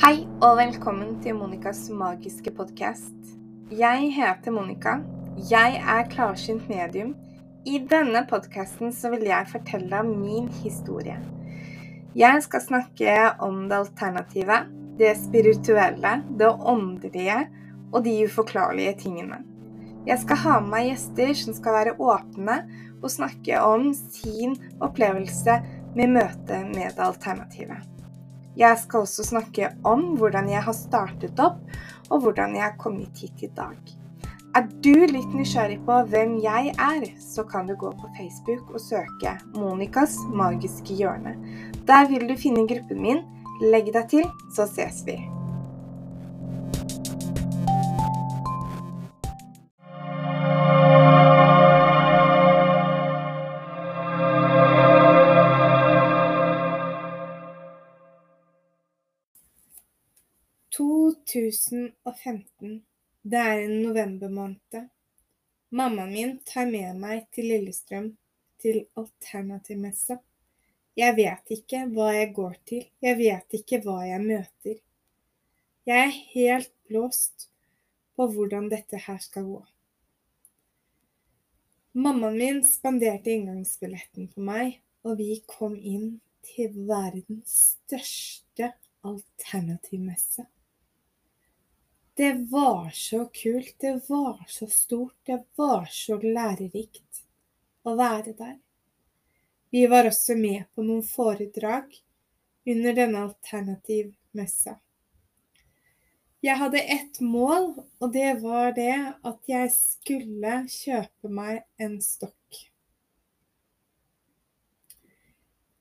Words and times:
Hei 0.00 0.26
og 0.42 0.56
velkommen 0.56 1.16
til 1.22 1.34
Monicas 1.34 1.90
magiske 1.90 2.50
podkast. 2.50 3.14
Jeg 3.70 4.12
heter 4.14 4.50
Monica. 4.50 4.98
Jeg 5.50 5.82
er 5.82 6.08
klarsynt 6.10 6.68
medium. 6.68 7.14
I 7.66 7.78
denne 7.90 8.26
podkasten 8.30 8.94
vil 9.12 9.26
jeg 9.28 9.48
fortelle 9.52 10.02
min 10.06 10.48
historie. 10.48 11.18
Jeg 12.14 12.42
skal 12.42 12.60
snakke 12.60 13.30
om 13.38 13.68
det 13.68 13.76
alternative, 13.76 14.56
det 14.98 15.16
spirituelle, 15.16 16.22
det 16.38 16.48
åndelige 16.48 17.48
og 17.92 18.04
de 18.04 18.24
uforklarlige 18.24 18.94
tingene. 18.98 19.42
Jeg 20.06 20.18
skal 20.18 20.36
ha 20.36 20.60
med 20.60 20.70
meg 20.70 20.86
gjester 20.88 21.34
som 21.34 21.54
skal 21.54 21.72
være 21.72 21.98
åpne 22.00 22.62
og 23.02 23.10
snakke 23.12 23.60
om 23.62 23.90
sin 23.94 24.56
opplevelse 24.80 25.60
med 25.96 26.12
møtet 26.16 26.68
med 26.74 26.96
det 26.96 27.06
alternative. 27.06 27.80
Jeg 28.58 28.78
skal 28.82 29.06
også 29.06 29.24
snakke 29.24 29.70
om 29.86 30.16
hvordan 30.20 30.50
jeg 30.50 30.62
har 30.66 30.76
startet 30.76 31.40
opp, 31.40 31.62
og 32.10 32.24
hvordan 32.24 32.56
jeg 32.58 32.66
har 32.66 32.76
kommet 32.78 33.22
hit 33.22 33.46
i 33.46 33.50
dag. 33.56 33.78
Er 34.58 34.66
du 34.82 35.06
litt 35.06 35.30
nysgjerrig 35.30 35.78
på 35.86 36.00
hvem 36.10 36.34
jeg 36.42 36.72
er, 36.74 37.04
så 37.22 37.44
kan 37.46 37.70
du 37.70 37.76
gå 37.78 37.92
på 37.94 38.10
Facebook 38.18 38.72
og 38.74 38.80
søke 38.82 39.36
'Monicas 39.54 40.18
magiske 40.34 40.98
hjørne'. 40.98 41.38
Der 41.86 42.08
vil 42.10 42.28
du 42.28 42.34
finne 42.36 42.66
gruppen 42.66 43.02
min. 43.02 43.22
Legg 43.62 43.92
deg 43.94 44.08
til, 44.08 44.26
så 44.56 44.66
ses 44.66 45.04
vi. 45.06 45.39
2015. 61.32 62.80
Det 63.22 63.38
er 63.38 63.60
en 63.64 63.76
novembermåned. 63.82 64.88
Mammaen 65.70 66.12
min 66.12 66.32
tar 66.44 66.66
med 66.66 66.98
meg 66.98 67.28
til 67.34 67.46
Lillestrøm, 67.52 68.08
til 68.58 68.82
alternativmessa. 68.98 70.18
Jeg 70.98 71.16
vet 71.16 71.52
ikke 71.54 71.84
hva 71.94 72.10
jeg 72.16 72.32
går 72.34 72.56
til, 72.66 72.86
jeg 73.04 73.18
vet 73.20 73.58
ikke 73.60 73.78
hva 73.84 74.00
jeg 74.08 74.24
møter. 74.24 74.80
Jeg 75.86 76.08
er 76.08 76.18
helt 76.34 76.72
blåst 76.90 77.46
på 78.18 78.26
hvordan 78.34 78.66
dette 78.72 78.98
her 79.06 79.22
skal 79.22 79.46
gå. 79.46 79.62
Mammaen 81.92 82.38
min 82.38 82.62
spanderte 82.66 83.32
inngangsbilletten 83.32 84.28
på 84.34 84.42
meg, 84.46 84.80
og 85.06 85.18
vi 85.22 85.40
kom 85.46 85.78
inn 85.78 86.18
til 86.46 86.74
verdens 86.88 87.54
største 87.76 88.74
alternativmesse. 89.06 90.50
Det 92.20 92.32
var 92.32 92.90
så 92.90 93.24
kult, 93.24 93.74
det 93.78 94.00
var 94.08 94.44
så 94.48 94.66
stort, 94.66 95.16
det 95.24 95.44
var 95.56 95.86
så 95.88 96.18
lærerikt 96.20 97.22
å 97.88 97.94
være 97.96 98.34
der. 98.36 98.58
Vi 99.72 99.86
var 99.88 100.04
også 100.10 100.36
med 100.36 100.66
på 100.74 100.84
noen 100.84 101.00
foredrag 101.00 101.94
under 102.68 102.98
denne 102.98 103.22
alternativmessa. 103.24 104.74
Jeg 106.44 106.60
hadde 106.60 106.84
ett 106.98 107.22
mål, 107.24 107.70
og 108.04 108.12
det 108.12 108.34
var 108.44 108.76
det 108.76 108.98
at 109.32 109.40
jeg 109.54 109.72
skulle 109.78 110.58
kjøpe 110.76 111.32
meg 111.40 111.64
en 111.80 111.96
stokk. 112.04 112.60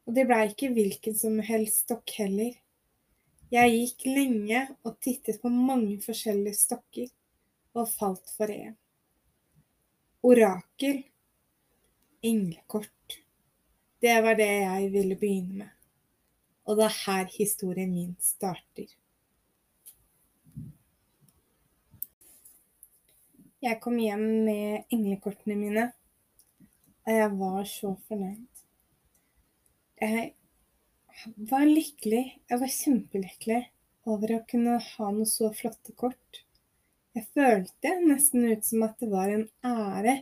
Og 0.07 0.15
det 0.15 0.29
blei 0.31 0.45
ikke 0.53 0.71
hvilken 0.79 1.19
som 1.19 1.35
helst 1.51 1.89
stokk 1.89 2.15
heller. 2.23 2.55
Jeg 3.49 3.71
gikk 3.73 4.03
lenge 4.05 4.59
og 4.85 4.99
tittet 5.01 5.39
på 5.41 5.49
mange 5.49 5.95
forskjellige 6.03 6.53
stokker, 6.53 7.07
og 7.73 7.87
falt 7.89 8.29
for 8.37 8.51
en. 8.53 8.75
Orakel. 10.21 11.01
Englekort. 12.21 13.15
Det 14.01 14.15
var 14.21 14.37
det 14.37 14.49
jeg 14.51 14.91
ville 14.93 15.17
begynne 15.17 15.63
med. 15.63 15.75
Og 16.69 16.77
det 16.77 16.85
er 16.85 16.97
her 17.07 17.29
historien 17.33 17.89
min 17.93 18.15
starter. 18.21 18.91
Jeg 23.61 23.79
kom 23.81 23.97
hjem 23.97 24.27
med 24.45 24.93
englekortene 24.93 25.55
mine, 25.57 25.91
og 27.07 27.13
jeg 27.17 27.31
var 27.39 27.63
så 27.67 27.95
fornøyd. 28.07 28.61
Jeg 30.01 30.33
var 31.49 31.65
lykkelig, 31.67 32.23
jeg 32.49 32.61
var 32.61 32.71
kjempelykkelig 32.73 33.59
over 34.09 34.35
å 34.35 34.45
kunne 34.49 34.77
ha 34.83 35.11
noe 35.13 35.27
så 35.29 35.51
flotte 35.55 35.93
kort. 35.99 36.43
Jeg 37.17 37.27
følte 37.35 37.93
nesten 38.05 38.45
ut 38.47 38.65
som 38.65 38.85
at 38.85 38.99
det 39.01 39.09
var 39.11 39.31
en 39.33 39.47
ære 39.65 40.19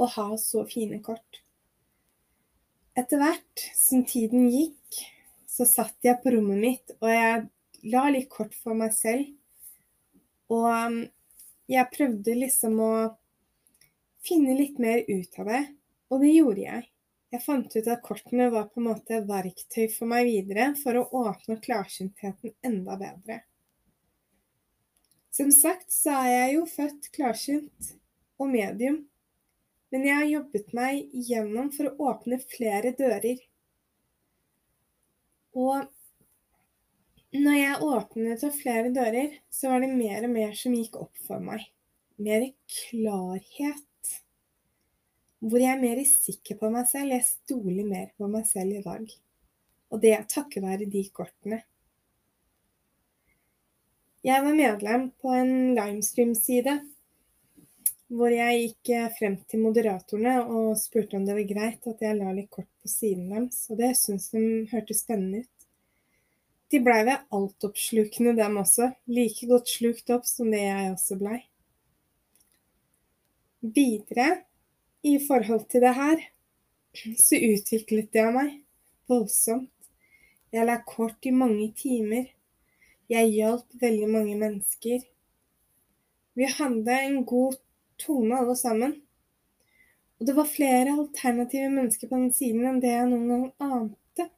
å 0.00 0.08
ha 0.16 0.28
så 0.40 0.64
fine 0.68 0.98
kort. 1.04 1.40
Etter 2.98 3.20
hvert 3.20 3.64
som 3.78 4.04
tiden 4.06 4.48
gikk, 4.50 5.00
så 5.50 5.66
satt 5.68 5.96
jeg 6.02 6.18
på 6.22 6.32
rommet 6.34 6.60
mitt, 6.62 6.94
og 7.00 7.10
jeg 7.10 7.44
la 7.90 8.06
litt 8.10 8.30
kort 8.32 8.54
for 8.58 8.74
meg 8.78 8.94
selv. 8.96 9.28
Og 10.50 10.66
um, 10.66 10.98
jeg 11.70 11.92
prøvde 11.94 12.38
liksom 12.38 12.80
å 12.82 12.94
finne 14.24 14.56
litt 14.58 14.80
mer 14.82 15.04
ut 15.08 15.38
av 15.42 15.50
det, 15.50 15.62
og 16.10 16.24
det 16.24 16.32
gjorde 16.34 16.64
jeg. 16.64 16.88
Jeg 17.34 17.42
fant 17.42 17.72
ut 17.74 17.88
at 17.90 18.02
kortene 18.06 18.44
var 18.52 18.68
på 18.70 18.78
en 18.78 18.84
måte 18.92 19.16
verktøy 19.26 19.88
for 19.90 20.06
meg 20.06 20.28
videre 20.28 20.68
for 20.78 21.00
å 21.00 21.24
åpne 21.24 21.56
klarsyntheten 21.64 22.52
enda 22.62 22.94
bedre. 23.00 23.40
Som 25.34 25.50
sagt 25.50 25.90
så 25.90 26.12
er 26.20 26.28
jeg 26.30 26.52
jo 26.54 26.68
født 26.70 27.08
klarsynt 27.16 27.88
og 28.38 28.52
medium, 28.52 29.00
men 29.90 30.06
jeg 30.06 30.18
har 30.20 30.30
jobbet 30.30 30.70
meg 30.78 31.16
gjennom 31.26 31.72
for 31.74 31.90
å 31.90 32.12
åpne 32.12 32.38
flere 32.52 32.92
dører. 32.94 33.42
Og 35.58 35.90
når 37.34 37.58
jeg 37.58 37.88
åpnet 37.88 38.46
opp 38.46 38.60
flere 38.60 38.94
dører, 38.94 39.34
så 39.50 39.74
var 39.74 39.82
det 39.82 39.90
mer 39.90 40.28
og 40.28 40.36
mer 40.36 40.54
som 40.58 40.78
gikk 40.78 41.00
opp 41.02 41.26
for 41.26 41.42
meg. 41.42 41.66
Mer 42.22 42.46
klarhet 42.70 43.82
hvor 45.44 45.60
jeg 45.60 45.74
er 45.74 45.82
mer 45.82 46.00
sikker 46.08 46.56
på 46.60 46.70
meg 46.72 46.88
selv. 46.88 47.12
Jeg 47.12 47.26
stoler 47.28 47.84
mer 47.86 48.08
på 48.16 48.28
meg 48.32 48.46
selv 48.48 48.78
i 48.78 48.82
dag. 48.84 49.14
Og 49.92 50.00
det 50.02 50.14
er 50.16 50.26
takket 50.30 50.64
være 50.64 50.88
de 50.90 51.04
kortene. 51.12 51.60
Jeg 54.24 54.40
var 54.40 54.56
medlem 54.56 55.10
på 55.20 55.34
en 55.36 55.74
Limestream-side 55.76 56.78
hvor 58.14 58.32
jeg 58.32 58.60
gikk 58.60 58.90
eh, 58.94 59.10
frem 59.16 59.36
til 59.50 59.62
moderatorene 59.64 60.34
og 60.44 60.76
spurte 60.78 61.18
om 61.18 61.24
det 61.26 61.34
var 61.36 61.48
greit 61.48 61.88
at 61.90 62.02
jeg 62.04 62.16
la 62.18 62.32
litt 62.36 62.50
kort 62.52 62.68
på 62.82 62.90
siden 62.90 63.30
deres, 63.32 63.64
og 63.72 63.80
det 63.80 63.90
syntes 63.98 64.28
de 64.34 64.42
hørtes 64.70 65.02
spennende 65.02 65.42
ut. 65.42 65.66
De 66.72 66.80
blei 66.84 67.00
ved 67.06 67.24
altoppslukende, 67.34 68.36
dem 68.38 68.60
også, 68.60 68.90
like 69.10 69.48
godt 69.50 69.72
slukt 69.72 70.12
opp 70.14 70.28
som 70.28 70.52
det 70.52 70.62
jeg 70.62 70.92
også 70.92 71.18
blei. 71.20 71.40
Videre 73.64 74.28
i 75.04 75.18
forhold 75.20 75.66
til 75.70 75.84
det 75.84 75.94
her, 75.94 76.20
så 76.94 77.36
utviklet 77.36 78.16
jeg 78.16 78.32
meg 78.32 78.52
voldsomt. 79.10 79.70
Jeg 80.54 80.68
la 80.68 80.78
kort 80.86 81.26
i 81.26 81.32
mange 81.34 81.72
timer. 81.76 82.28
Jeg 83.10 83.32
hjalp 83.34 83.74
veldig 83.80 84.08
mange 84.08 84.36
mennesker. 84.38 85.02
Vi 86.34 86.46
hadde 86.50 87.00
en 87.08 87.24
god 87.26 87.58
tone 88.00 88.38
alle 88.38 88.56
sammen. 88.56 88.94
Og 90.18 90.28
det 90.28 90.36
var 90.38 90.48
flere 90.48 90.94
alternative 90.94 91.68
mennesker 91.74 92.08
på 92.08 92.16
den 92.16 92.32
siden 92.32 92.64
enn 92.70 92.80
det 92.82 92.94
jeg 92.94 93.10
noen 93.10 93.28
gang 93.32 93.44
ante. 93.66 94.28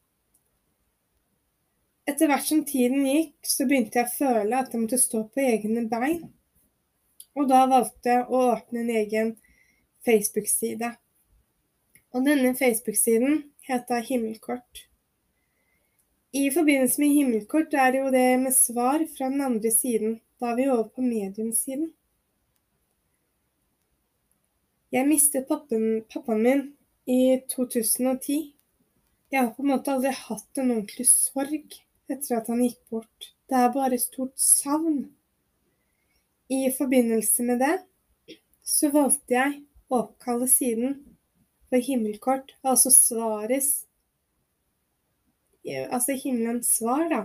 Etter 2.08 2.30
hvert 2.30 2.48
som 2.48 2.64
tiden 2.66 3.06
gikk, 3.06 3.36
så 3.44 3.68
begynte 3.68 4.00
jeg 4.00 4.08
å 4.08 4.16
føle 4.16 4.58
at 4.58 4.72
jeg 4.72 4.82
måtte 4.82 4.98
stå 5.02 5.26
på 5.30 5.44
egne 5.44 5.84
bein. 5.90 6.24
Og 7.36 7.48
da 7.50 7.66
valgte 7.68 8.14
jeg 8.14 8.26
å 8.26 8.46
åpne 8.54 8.82
en 8.82 8.94
egen 9.02 9.34
Facebook-side. 10.06 10.94
Og 12.14 12.24
denne 12.24 12.54
Facebook-siden 12.56 13.42
heter 13.68 14.04
Himmelkort. 14.06 14.86
I 16.36 16.50
forbindelse 16.54 17.00
med 17.00 17.14
himmelkort 17.14 17.74
er 17.74 17.92
det 17.92 18.00
jo 18.02 18.10
det 18.12 18.24
med 18.40 18.52
svar 18.52 19.04
fra 19.16 19.28
den 19.32 19.40
andre 19.40 19.70
siden. 19.70 20.18
Da 20.40 20.50
er 20.50 20.56
vi 20.58 20.68
over 20.68 20.88
på 20.88 21.00
mediumsiden. 21.00 21.92
Jeg 24.92 25.08
mistet 25.08 25.48
pappen, 25.48 26.04
pappaen 26.12 26.42
min 26.42 26.62
i 27.06 27.40
2010. 27.48 28.36
Jeg 29.32 29.40
har 29.40 29.54
på 29.54 29.64
en 29.64 29.72
måte 29.72 29.94
aldri 29.94 30.12
hatt 30.12 30.60
en 30.60 30.74
ordentlig 30.74 31.08
sorg 31.08 31.78
etter 32.12 32.36
at 32.36 32.50
han 32.52 32.62
gikk 32.62 32.78
bort. 32.92 33.30
Det 33.48 33.56
er 33.58 33.72
bare 33.74 33.98
stort 33.98 34.36
savn. 34.40 35.06
I 36.52 36.68
forbindelse 36.76 37.48
med 37.48 37.64
det 37.64 37.76
så 38.66 38.90
valgte 38.94 39.34
jeg 39.34 39.56
oppkalle 39.92 40.48
siden 40.50 41.02
For 41.68 41.82
himmelkort, 41.82 42.54
altså 42.62 42.90
svares 42.94 43.86
Altså 45.66 46.14
himmelens 46.14 46.68
svar, 46.78 47.08
da. 47.10 47.22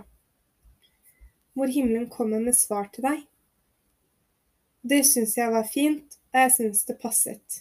Hvor 1.54 1.70
himmelen 1.70 2.10
kommer 2.10 2.40
med 2.42 2.56
svar 2.58 2.88
til 2.94 3.06
deg. 3.06 3.20
Det 4.82 5.04
syns 5.06 5.36
jeg 5.38 5.54
var 5.54 5.68
fint, 5.70 6.18
og 6.34 6.40
jeg 6.42 6.54
syns 6.56 6.86
det 6.88 6.96
passet. 7.04 7.60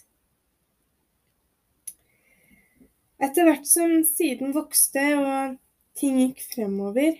Etter 3.21 3.45
hvert 3.45 3.67
som 3.69 3.99
siden 4.07 4.55
vokste 4.55 5.03
og 5.19 5.59
ting 5.99 6.17
gikk 6.23 6.41
fremover, 6.49 7.19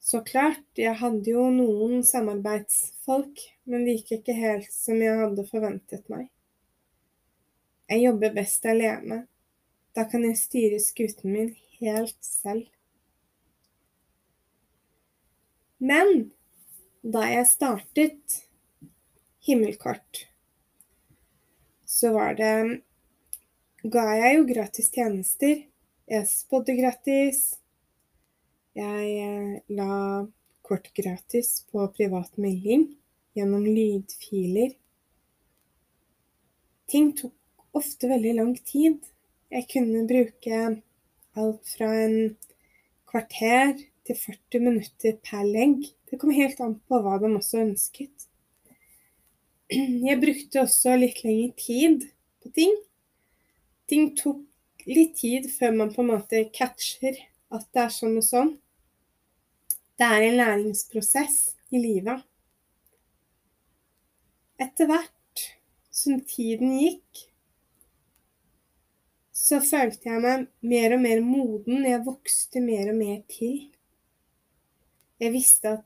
så 0.00 0.22
klart, 0.24 0.64
jeg 0.78 0.96
hadde 0.96 1.28
jo 1.28 1.50
noen 1.52 2.00
samarbeidsfolk, 2.06 3.42
men 3.66 3.84
det 3.84 3.98
gikk 3.98 4.20
ikke 4.20 4.34
helt 4.38 4.70
som 4.70 5.00
jeg 5.02 5.18
hadde 5.18 5.44
forventet 5.48 6.06
meg. 6.12 6.28
Jeg 7.90 8.02
jobber 8.02 8.34
best 8.34 8.66
alene. 8.66 9.24
Da 9.94 10.04
kan 10.10 10.24
jeg 10.26 10.38
styre 10.38 10.78
skuten 10.82 11.32
min 11.34 11.52
helt 11.80 12.18
selv. 12.22 12.66
Men 15.78 16.30
da 17.02 17.26
jeg 17.30 17.48
startet 17.50 18.40
Himmelkort, 19.46 20.26
så 21.86 22.10
var 22.14 22.34
det 22.38 22.82
ga 23.86 24.06
jeg 24.18 24.38
jo 24.38 24.46
gratis 24.50 24.90
tjenester. 24.94 25.60
Jeg 26.06 26.30
spådde 26.30 26.74
gratis, 26.78 27.40
jeg 28.78 29.10
eh, 29.22 29.58
la 29.74 30.26
kort 30.66 30.90
gratis 30.94 31.64
på 31.70 31.86
privat 31.94 32.34
melding 32.38 32.88
gjennom 33.36 33.64
lydfiler. 33.66 34.74
Ting 36.90 37.12
tok 37.18 37.34
ofte 37.76 38.08
veldig 38.10 38.34
lang 38.38 38.54
tid. 38.66 38.98
Jeg 39.52 39.68
kunne 39.70 40.06
bruke 40.08 40.60
alt 41.36 41.74
fra 41.76 41.90
en 42.04 42.16
kvarter 43.10 43.76
til 44.06 44.18
40 44.18 44.64
minutter 44.64 45.18
per 45.26 45.44
legg. 45.46 45.84
Det 46.06 46.18
kom 46.20 46.32
helt 46.34 46.60
an 46.62 46.78
på 46.86 47.00
hva 47.02 47.18
de 47.22 47.30
også 47.34 47.62
ønsket. 47.64 48.28
Jeg 49.70 50.20
brukte 50.22 50.62
også 50.62 50.94
litt 51.00 51.24
lengre 51.26 51.52
tid 51.58 52.04
på 52.42 52.52
ting. 52.54 52.76
Ting 53.90 54.12
tok 54.18 54.86
litt 54.86 55.16
tid 55.18 55.48
før 55.50 55.74
man 55.74 55.90
på 55.94 56.04
en 56.04 56.12
måte 56.12 56.44
catcher 56.54 57.18
at 57.54 57.66
det 57.74 57.82
er 57.82 57.92
sånn 57.94 58.16
og 58.20 58.26
sånn. 58.26 58.54
Det 59.96 60.06
er 60.06 60.26
en 60.26 60.38
læringsprosess 60.38 61.38
i 61.74 61.80
livet. 61.82 62.22
Etter 64.56 64.88
hvert 64.88 65.42
som 65.92 66.20
tiden 66.24 66.78
gikk, 66.80 67.26
så 69.36 69.58
følte 69.60 70.08
jeg 70.08 70.22
meg 70.24 70.46
mer 70.64 70.94
og 70.96 71.02
mer 71.02 71.20
moden. 71.24 71.84
Jeg 71.84 72.04
vokste 72.06 72.62
mer 72.64 72.88
og 72.90 72.96
mer 72.98 73.18
til. 73.30 73.58
Jeg 75.20 75.32
visste 75.34 75.76
at 75.76 75.84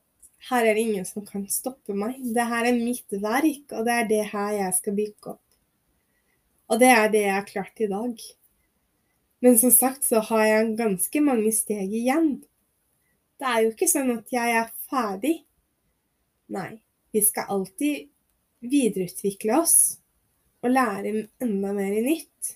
her 0.48 0.64
er 0.64 0.78
det 0.78 0.84
ingen 0.86 1.06
som 1.08 1.26
kan 1.26 1.42
stoppe 1.50 1.94
meg. 1.98 2.20
Det 2.34 2.46
her 2.46 2.68
er 2.70 2.78
mitt 2.78 3.10
verk, 3.20 3.74
og 3.74 3.84
det 3.88 3.96
er 3.96 4.06
det 4.08 4.22
her 4.30 4.52
jeg 4.56 4.76
skal 4.78 4.96
bygge 4.96 5.34
opp. 5.34 5.42
Og 6.70 6.78
det 6.80 6.92
er 6.94 7.10
det 7.10 7.24
jeg 7.24 7.34
har 7.34 7.50
klart 7.50 7.82
i 7.82 7.90
dag. 7.90 8.22
Men 9.42 9.58
som 9.58 9.74
sagt 9.74 10.06
så 10.06 10.22
har 10.30 10.46
jeg 10.46 10.76
ganske 10.78 11.24
mange 11.26 11.50
steg 11.56 11.90
igjen. 11.90 12.32
Det 13.40 13.50
er 13.50 13.64
jo 13.64 13.74
ikke 13.74 13.90
sånn 13.90 14.14
at 14.14 14.32
jeg 14.32 14.56
er 14.62 14.72
ferdig. 14.86 15.34
Nei, 16.54 16.70
vi 17.10 17.22
skal 17.24 17.50
alltid 17.50 18.08
videreutvikle 18.60 19.56
oss 19.60 19.76
og 20.60 20.74
lære 20.74 21.26
enda 21.42 21.72
mer 21.76 21.96
i 21.96 22.04
nytt. 22.04 22.54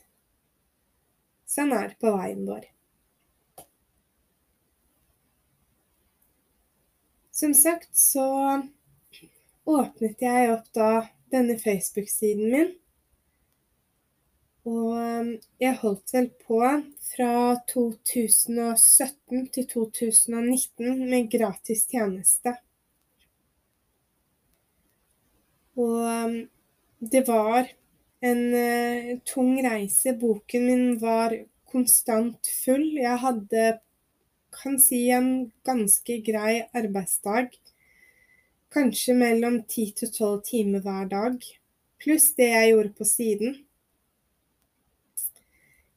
Sånn 1.49 1.73
er 1.73 1.93
det 1.93 2.01
på 2.03 2.13
veien 2.15 2.45
vår. 2.49 2.69
Som 7.35 7.55
sagt 7.57 7.91
så 7.99 8.27
åpnet 9.65 10.23
jeg 10.23 10.53
opp 10.55 10.69
da 10.77 10.91
denne 11.33 11.57
Facebook-siden 11.59 12.51
min 12.53 12.75
og 14.65 14.97
um, 14.97 15.33
jeg 15.61 15.77
holdt 15.83 16.13
vel 16.15 16.31
på 16.47 16.61
fra 17.11 17.33
2017 17.69 19.43
til 19.53 19.67
2019 19.69 21.03
med 21.11 21.29
gratis 21.33 21.85
tjeneste. 21.91 22.55
Og 25.81 25.97
um, 26.07 26.37
det 27.01 27.25
var 27.29 27.69
en 28.25 28.43
uh, 28.55 29.11
tung 29.27 29.57
reise. 29.65 30.15
Boken 30.21 30.67
min 30.69 30.87
var 31.03 31.35
konstant 31.71 32.51
full. 32.63 32.87
Jeg 33.01 33.19
hadde, 33.25 33.67
kan 34.55 34.79
si, 34.79 35.09
en 35.11 35.51
ganske 35.67 36.21
grei 36.27 36.63
arbeidsdag. 36.77 37.55
Kanskje 38.75 39.15
mellom 39.19 39.61
10 39.63 39.93
til 40.01 40.11
12 40.11 40.41
timer 40.49 40.83
hver 40.83 41.11
dag. 41.11 41.39
Pluss 42.03 42.33
det 42.39 42.51
jeg 42.51 42.73
gjorde 42.75 42.95
på 42.99 43.07
siden. 43.09 43.55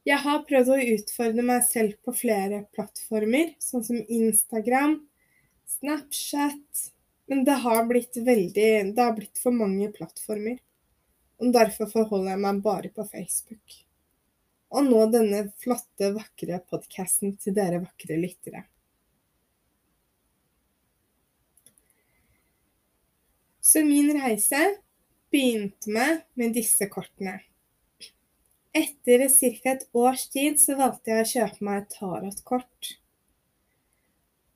Jeg 0.08 0.22
har 0.24 0.44
prøvd 0.48 0.70
å 0.72 0.84
utfordre 0.94 1.42
meg 1.44 1.64
selv 1.68 1.98
på 2.06 2.14
flere 2.16 2.62
plattformer, 2.72 3.50
sånn 3.60 3.84
som 3.84 3.98
Instagram, 4.00 4.94
Snapchat 5.68 6.86
Men 7.28 7.44
det 7.44 7.58
har 7.64 7.84
blitt 7.84 8.16
veldig 8.16 8.70
Det 8.96 9.02
har 9.04 9.12
blitt 9.16 9.38
for 9.40 9.52
mange 9.52 9.90
plattformer. 9.92 10.56
Og 11.38 11.52
derfor 11.54 11.90
forholder 11.92 12.32
jeg 12.34 12.42
meg 12.42 12.62
bare 12.64 12.90
på 12.94 13.04
Facebook. 13.06 13.76
Og 14.74 14.88
nå 14.88 15.04
denne 15.12 15.44
flotte, 15.60 16.10
vakre 16.16 16.58
podkasten 16.68 17.36
til 17.40 17.54
dere 17.56 17.80
vakre 17.84 18.18
lyttere. 18.20 18.64
Så 23.68 23.84
min 23.84 24.10
reise 24.16 24.60
begynte 25.30 25.92
med 25.92 26.24
med 26.40 26.56
disse 26.56 26.88
kortene. 26.88 27.38
Etter 28.72 29.26
ca. 29.28 29.72
et 29.72 29.84
års 29.92 30.28
tid 30.32 30.56
så 30.60 30.76
valgte 30.80 31.12
jeg 31.12 31.24
å 31.24 31.30
kjøpe 31.32 31.68
meg 31.68 31.82
et 31.82 31.94
tarotkort. 31.98 32.90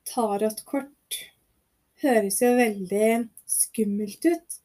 Tarotkort 0.09 0.93
høres 2.03 2.41
jo 2.41 2.51
veldig 2.57 3.29
skummelt 3.49 4.25
ut, 4.27 4.59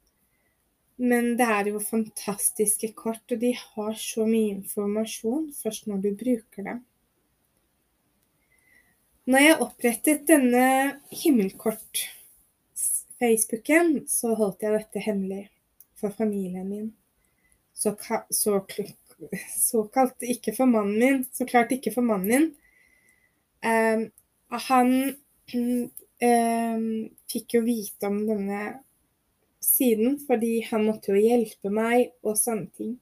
men 0.98 1.36
det 1.38 1.46
er 1.46 1.68
jo 1.70 1.80
fantastiske 1.82 2.92
kort, 2.98 3.22
og 3.30 3.40
de 3.40 3.52
har 3.56 3.94
så 3.98 4.26
mye 4.26 4.54
informasjon 4.56 5.52
først 5.54 5.86
når 5.90 5.98
du 6.04 6.10
bruker 6.18 6.62
dem. 6.66 6.80
Når 9.28 9.38
jeg 9.44 9.60
opprettet 9.60 10.28
denne 10.28 10.98
himmelkort-Facebooken, 11.12 14.08
så 14.08 14.34
holdt 14.38 14.62
jeg 14.64 14.72
dette 14.72 14.98
hemmelig 15.04 15.50
for 16.00 16.10
familien 16.16 16.68
min. 16.68 16.94
Så, 17.76 17.92
så 18.32 18.66
såkalt 19.52 20.22
ikke 20.24 20.52
for 20.56 20.66
mannen 20.70 20.98
min, 20.98 21.26
så 21.32 21.44
klart 21.46 21.72
ikke 21.76 21.92
for 21.94 22.02
mannen 22.08 22.28
min. 22.32 22.54
Um, 23.62 24.12
han 24.48 25.16
fikk 26.18 27.54
jo 27.54 27.60
vite 27.62 28.08
om 28.10 28.22
denne 28.26 28.62
siden 29.62 30.18
fordi 30.26 30.62
han 30.70 30.86
måtte 30.88 31.12
jo 31.14 31.20
hjelpe 31.22 31.70
meg 31.70 32.10
og 32.26 32.38
sånne 32.38 32.70
ting. 32.78 32.96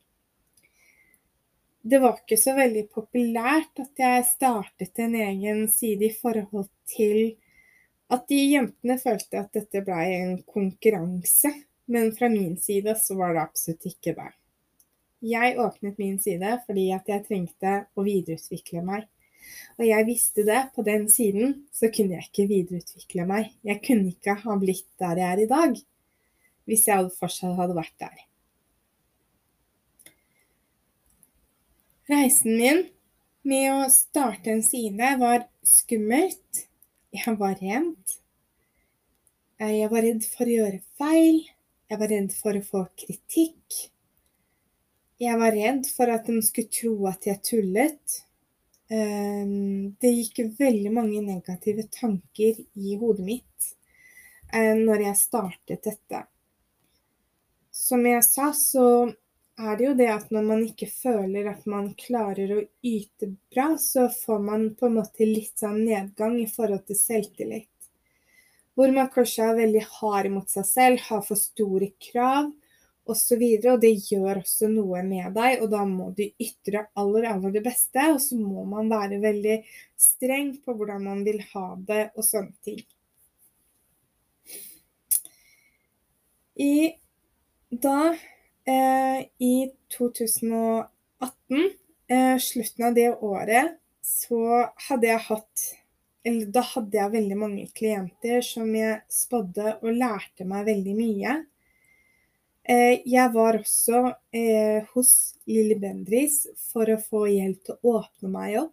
Det 1.87 2.00
var 2.02 2.18
ikke 2.18 2.38
så 2.40 2.56
veldig 2.56 2.88
populært 2.90 3.78
at 3.78 4.00
jeg 4.02 4.25
startet 4.26 4.99
en 5.04 5.14
egen 5.14 5.66
side 5.70 6.08
i 6.08 6.14
forhold 6.14 6.66
til 6.90 7.37
at 8.11 8.25
de 8.30 8.40
jentene 8.52 8.96
følte 8.99 9.38
at 9.38 9.54
dette 9.54 9.82
blei 9.87 10.08
en 10.16 10.40
konkurranse. 10.46 11.52
Men 11.87 12.11
fra 12.16 12.26
min 12.26 12.56
side 12.58 12.96
så 12.99 13.14
var 13.14 13.37
det 13.37 13.44
absolutt 13.44 13.87
ikke 13.87 14.16
det. 14.16 14.32
Jeg 15.26 15.54
åpnet 15.62 16.00
min 16.02 16.18
side 16.18 16.56
fordi 16.66 16.88
at 16.94 17.06
jeg 17.06 17.23
trengte 17.28 17.76
å 17.94 18.02
videreutvikle 18.06 18.82
meg. 18.82 19.06
Og 19.76 19.84
jeg 19.84 20.06
visste 20.08 20.44
det, 20.46 20.62
på 20.74 20.84
den 20.86 21.06
siden 21.12 21.58
så 21.74 21.90
kunne 21.92 22.16
jeg 22.16 22.28
ikke 22.30 22.48
videreutvikle 22.50 23.26
meg. 23.28 23.50
Jeg 23.66 23.82
kunne 23.84 24.12
ikke 24.14 24.38
ha 24.42 24.56
blitt 24.60 24.88
der 25.02 25.20
jeg 25.20 25.28
er 25.34 25.42
i 25.44 25.50
dag, 25.50 25.76
hvis 26.66 26.86
jeg 26.88 27.12
fortsatt 27.18 27.58
hadde 27.58 27.76
vært 27.76 27.96
der. 28.02 28.22
Reisen 32.06 32.54
min 32.54 32.84
med 33.46 33.66
å 33.72 33.88
starte 33.90 34.52
en 34.52 34.62
side 34.62 35.10
var 35.20 35.44
skummelt. 35.66 36.66
Jeg 37.14 37.34
var 37.40 37.56
redd. 37.58 38.16
Jeg 39.62 39.90
var 39.90 40.04
redd 40.04 40.24
for 40.28 40.46
å 40.46 40.56
gjøre 40.56 40.80
feil. 41.00 41.44
Jeg 41.86 42.00
var 42.00 42.10
redd 42.12 42.32
for 42.34 42.58
å 42.58 42.64
få 42.66 42.82
kritikk. 42.98 43.78
Jeg 45.22 45.38
var 45.40 45.54
redd 45.54 45.86
for 45.88 46.12
at 46.12 46.26
de 46.28 46.42
skulle 46.44 46.72
tro 46.74 46.94
at 47.08 47.26
jeg 47.28 47.42
tullet. 47.46 48.16
Ehm, 48.88 49.96
det 49.98 50.12
gikk 50.14 50.40
veldig 50.60 50.92
mange 50.94 51.22
negative 51.24 51.88
tanker 51.90 52.58
i 52.78 52.96
hodet 53.00 53.24
mitt 53.26 53.70
eh, 54.52 54.74
når 54.78 55.08
jeg 55.08 55.18
startet 55.18 55.88
dette. 55.88 56.20
Som 57.74 58.06
jeg 58.06 58.22
sa, 58.24 58.52
så 58.54 58.86
er 59.58 59.78
det 59.78 59.86
jo 59.88 59.94
det 59.98 60.08
at 60.12 60.30
når 60.34 60.46
man 60.46 60.62
ikke 60.62 60.88
føler 60.90 61.48
at 61.50 61.66
man 61.70 61.90
klarer 61.98 62.52
å 62.54 62.62
yte 62.86 63.32
bra, 63.50 63.72
så 63.80 64.06
får 64.12 64.44
man 64.44 64.68
på 64.78 64.86
en 64.86 64.98
måte 65.00 65.26
litt 65.26 65.58
sånn 65.58 65.82
nedgang 65.82 66.38
i 66.38 66.48
forhold 66.50 66.86
til 66.86 66.98
selvtillit. 67.00 67.72
Hvor 68.76 68.92
man 68.92 69.10
kanskje 69.10 69.48
er 69.48 69.60
veldig 69.62 69.84
hard 69.96 70.30
mot 70.30 70.52
seg 70.52 70.66
selv, 70.68 71.02
har 71.08 71.22
for 71.26 71.40
store 71.40 71.90
krav 72.10 72.52
osv. 73.06 73.42
Og, 73.42 73.68
og 73.72 73.80
det 73.82 73.92
gjør 74.10 74.42
også 74.42 74.70
noe 74.72 75.02
med 75.06 75.30
deg, 75.36 75.62
og 75.62 75.70
da 75.72 75.84
må 75.88 76.10
du 76.16 76.25
ytre 76.26 76.86
aller, 76.98 77.28
aller 77.30 77.54
det 77.54 77.64
beste. 77.66 78.10
Og 78.12 78.20
så 78.22 78.38
må 78.40 78.66
man 78.68 78.90
være 78.92 79.20
veldig 79.22 79.56
streng 80.00 80.56
på 80.64 80.76
hvordan 80.76 81.06
man 81.06 81.25
vil 81.26 81.40
ha 81.54 81.66
det 81.88 82.10
og 82.14 82.26
sånne 82.26 82.54
ting. 82.66 82.84
I 86.56 86.96
da 87.68 88.16
eh, 88.64 89.18
i 89.38 89.70
2018, 89.98 90.86
eh, 92.08 92.38
slutten 92.38 92.84
av 92.84 92.94
det 92.94 93.10
året, 93.20 93.76
så 94.02 94.70
hadde 94.88 95.10
jeg 95.10 95.26
hatt 95.30 95.66
Eller 96.26 96.48
da 96.50 96.62
hadde 96.66 96.98
jeg 96.98 97.10
veldig 97.12 97.36
mange 97.38 97.64
klienter 97.70 98.40
som 98.42 98.72
jeg 98.75 98.96
spådde 99.14 99.76
og 99.76 99.92
lærte 99.94 100.42
meg 100.48 100.64
veldig 100.66 100.94
mye. 100.98 101.34
Eh, 102.68 102.99
jeg 103.06 103.30
var 103.30 103.61
også 103.61 103.99
eh, 104.35 104.87
hos 104.90 105.11
Lilly 105.46 105.76
Bendris 105.78 106.40
for 106.73 106.90
å 106.90 106.99
få 106.99 107.28
hjelp 107.30 107.61
til 107.62 107.76
å 107.76 108.00
åpne 108.00 108.30
meg 108.32 108.56
opp. 108.64 108.73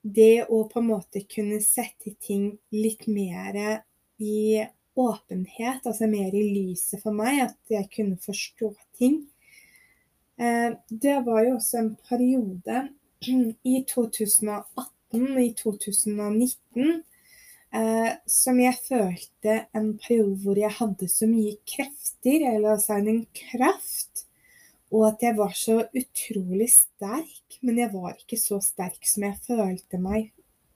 Det 0.00 0.46
å 0.48 0.62
på 0.70 0.80
en 0.80 0.88
måte 0.88 1.20
kunne 1.28 1.60
sette 1.64 2.14
ting 2.24 2.54
litt 2.72 3.04
mer 3.08 3.58
i 4.20 4.64
åpenhet, 4.96 5.84
altså 5.84 6.08
mer 6.08 6.32
i 6.32 6.46
lyset 6.54 7.02
for 7.02 7.16
meg, 7.16 7.42
at 7.44 7.76
jeg 7.76 7.90
kunne 7.92 8.16
forstå 8.24 8.72
ting. 8.96 9.20
Eh, 10.40 10.72
det 10.88 11.18
var 11.28 11.44
jo 11.44 11.58
også 11.58 11.82
en 11.82 11.94
periode 12.08 12.86
i 13.20 13.82
2018, 13.90 15.28
i 15.44 15.50
2019, 15.60 17.04
eh, 17.74 18.12
som 18.30 18.60
jeg 18.62 18.78
følte 18.86 19.58
en 19.76 19.92
periode 20.00 20.38
hvor 20.44 20.58
jeg 20.58 20.72
hadde 20.78 21.08
så 21.10 21.28
mye 21.30 21.56
krefter, 21.68 22.46
eller 22.52 22.76
altså 22.76 22.98
en 23.00 23.24
kraft, 23.36 24.26
og 24.94 25.08
at 25.10 25.24
jeg 25.26 25.38
var 25.38 25.54
så 25.58 25.80
utrolig 25.90 26.70
sterk. 26.70 27.58
Men 27.64 27.80
jeg 27.82 27.90
var 27.94 28.14
ikke 28.14 28.38
så 28.38 28.60
sterk 28.62 29.02
som 29.08 29.26
jeg 29.26 29.40
følte 29.46 30.00
meg 30.02 30.30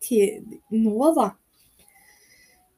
nå, 0.09 1.13
da. 1.17 1.33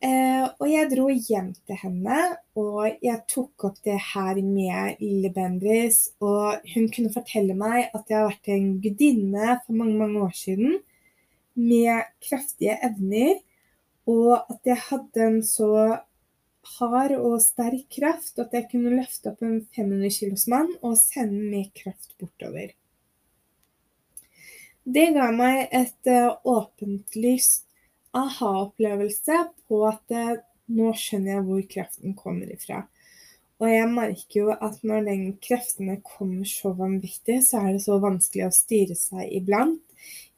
Eh, 0.01 0.47
og 0.57 0.65
jeg 0.65 0.89
dro 0.89 1.11
hjem 1.13 1.51
til 1.69 1.77
henne, 1.83 2.21
og 2.57 3.03
jeg 3.05 3.21
tok 3.29 3.67
opp 3.69 3.83
det 3.85 3.99
her 4.01 4.39
med 4.45 5.01
Lille 5.03 5.29
Bendris. 5.35 6.07
Og 6.25 6.65
hun 6.73 6.89
kunne 6.93 7.13
fortelle 7.13 7.57
meg 7.57 7.91
at 7.93 8.09
jeg 8.09 8.17
har 8.17 8.31
vært 8.31 8.53
en 8.55 8.71
gudinne 8.81 9.59
for 9.67 9.77
mange, 9.77 9.99
mange 10.01 10.25
år 10.25 10.33
siden 10.37 10.79
med 11.61 12.09
kraftige 12.25 12.79
evner, 12.87 13.37
og 14.09 14.37
at 14.39 14.69
jeg 14.69 14.81
hadde 14.89 15.27
en 15.27 15.41
så 15.45 15.71
hard 16.79 17.15
og 17.17 17.41
sterk 17.43 17.89
kraft 17.93 18.39
at 18.43 18.53
jeg 18.57 18.69
kunne 18.73 18.93
løfte 18.95 19.33
opp 19.33 19.43
en 19.45 19.61
500 19.77 20.13
kilos 20.17 20.47
mann 20.51 20.71
og 20.81 20.99
sende 21.01 21.41
med 21.51 21.73
kraft 21.77 22.15
bortover. 22.21 22.73
Det 24.85 25.11
ga 25.15 25.29
meg 25.37 25.69
et 25.77 26.09
uh, 26.09 26.37
åpent 26.49 27.17
lyst 27.17 27.67
aha-opplevelse 28.17 29.37
på 29.71 29.85
at 29.87 30.15
eh, 30.17 30.41
nå 30.75 30.89
skjønner 30.99 31.37
jeg 31.37 31.45
hvor 31.47 31.61
kraften 31.71 32.17
kommer 32.19 32.51
ifra. 32.51 32.81
Og 33.61 33.69
jeg 33.69 33.91
merker 33.93 34.39
jo 34.41 34.55
at 34.57 34.81
når 34.87 35.05
den 35.07 35.25
kreftene 35.43 35.99
kommer 36.03 36.49
så 36.49 36.73
vanvittig, 36.75 37.39
så 37.47 37.61
er 37.61 37.77
det 37.77 37.85
så 37.85 38.01
vanskelig 38.03 38.49
å 38.49 38.57
styre 38.57 38.97
seg 38.99 39.31
iblant 39.37 39.85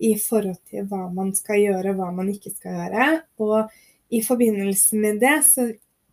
i 0.03 0.15
forhold 0.19 0.59
til 0.71 0.87
hva 0.91 1.07
man 1.15 1.33
skal 1.37 1.61
gjøre 1.63 1.93
og 1.93 2.01
hva 2.01 2.11
man 2.17 2.31
ikke 2.33 2.53
skal 2.55 2.79
gjøre. 2.81 3.09
Og 3.45 3.73
i 4.13 4.23
forbindelse 4.25 4.99
med 5.01 5.23
det 5.23 5.39
så 5.49 5.69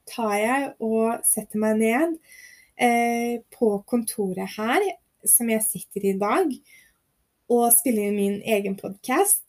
tar 0.10 0.36
jeg 0.40 0.70
og 0.84 1.26
setter 1.28 1.62
meg 1.62 1.80
ned 1.82 2.16
eh, 2.80 3.42
på 3.54 3.72
kontoret 3.90 4.56
her, 4.58 4.86
som 5.28 5.50
jeg 5.52 5.66
sitter 5.66 6.08
i 6.08 6.14
i 6.14 6.20
dag, 6.20 6.54
og 7.50 7.70
spiller 7.76 8.10
inn 8.10 8.18
min 8.18 8.42
egen 8.46 8.78
podkast. 8.80 9.44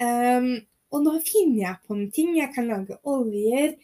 Um, 0.00 0.06
ehm, 0.06 0.52
og 0.92 1.04
nå 1.06 1.16
finner 1.24 1.60
jeg 1.62 1.82
på 1.86 1.96
en 1.96 2.08
ting. 2.12 2.32
Jeg 2.36 2.52
kan 2.52 2.68
lage 2.68 2.98
oljer, 3.08 3.76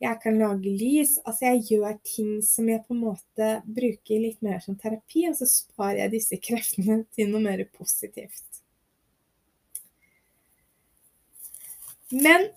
jeg 0.00 0.20
kan 0.22 0.38
lage 0.40 0.72
lys. 0.72 1.18
Altså 1.24 1.50
jeg 1.50 1.64
gjør 1.70 1.98
ting 2.06 2.38
som 2.44 2.68
jeg 2.70 2.84
på 2.86 2.94
en 2.96 3.02
måte 3.04 3.50
bruker 3.66 4.22
litt 4.22 4.40
mer 4.44 4.62
som 4.64 4.78
terapi, 4.80 5.26
og 5.30 5.38
så 5.40 5.48
sparer 5.50 6.04
jeg 6.04 6.14
disse 6.16 6.40
kreftene 6.44 7.02
til 7.16 7.32
noe 7.32 7.44
mer 7.44 7.64
positivt. 7.76 8.53
Men 12.14 12.48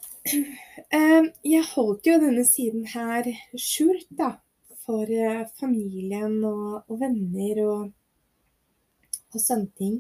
eh, 0.98 1.30
jeg 1.44 1.70
holdt 1.74 2.10
jo 2.10 2.18
denne 2.22 2.46
siden 2.48 2.86
her 2.94 3.30
skjult, 3.58 4.10
da. 4.10 4.36
For 4.88 5.10
eh, 5.12 5.48
familien 5.60 6.38
og, 6.48 6.84
og 6.88 7.00
venner 7.02 7.64
og, 7.66 7.88
og 9.34 9.42
sånne 9.42 9.72
ting. 9.80 9.98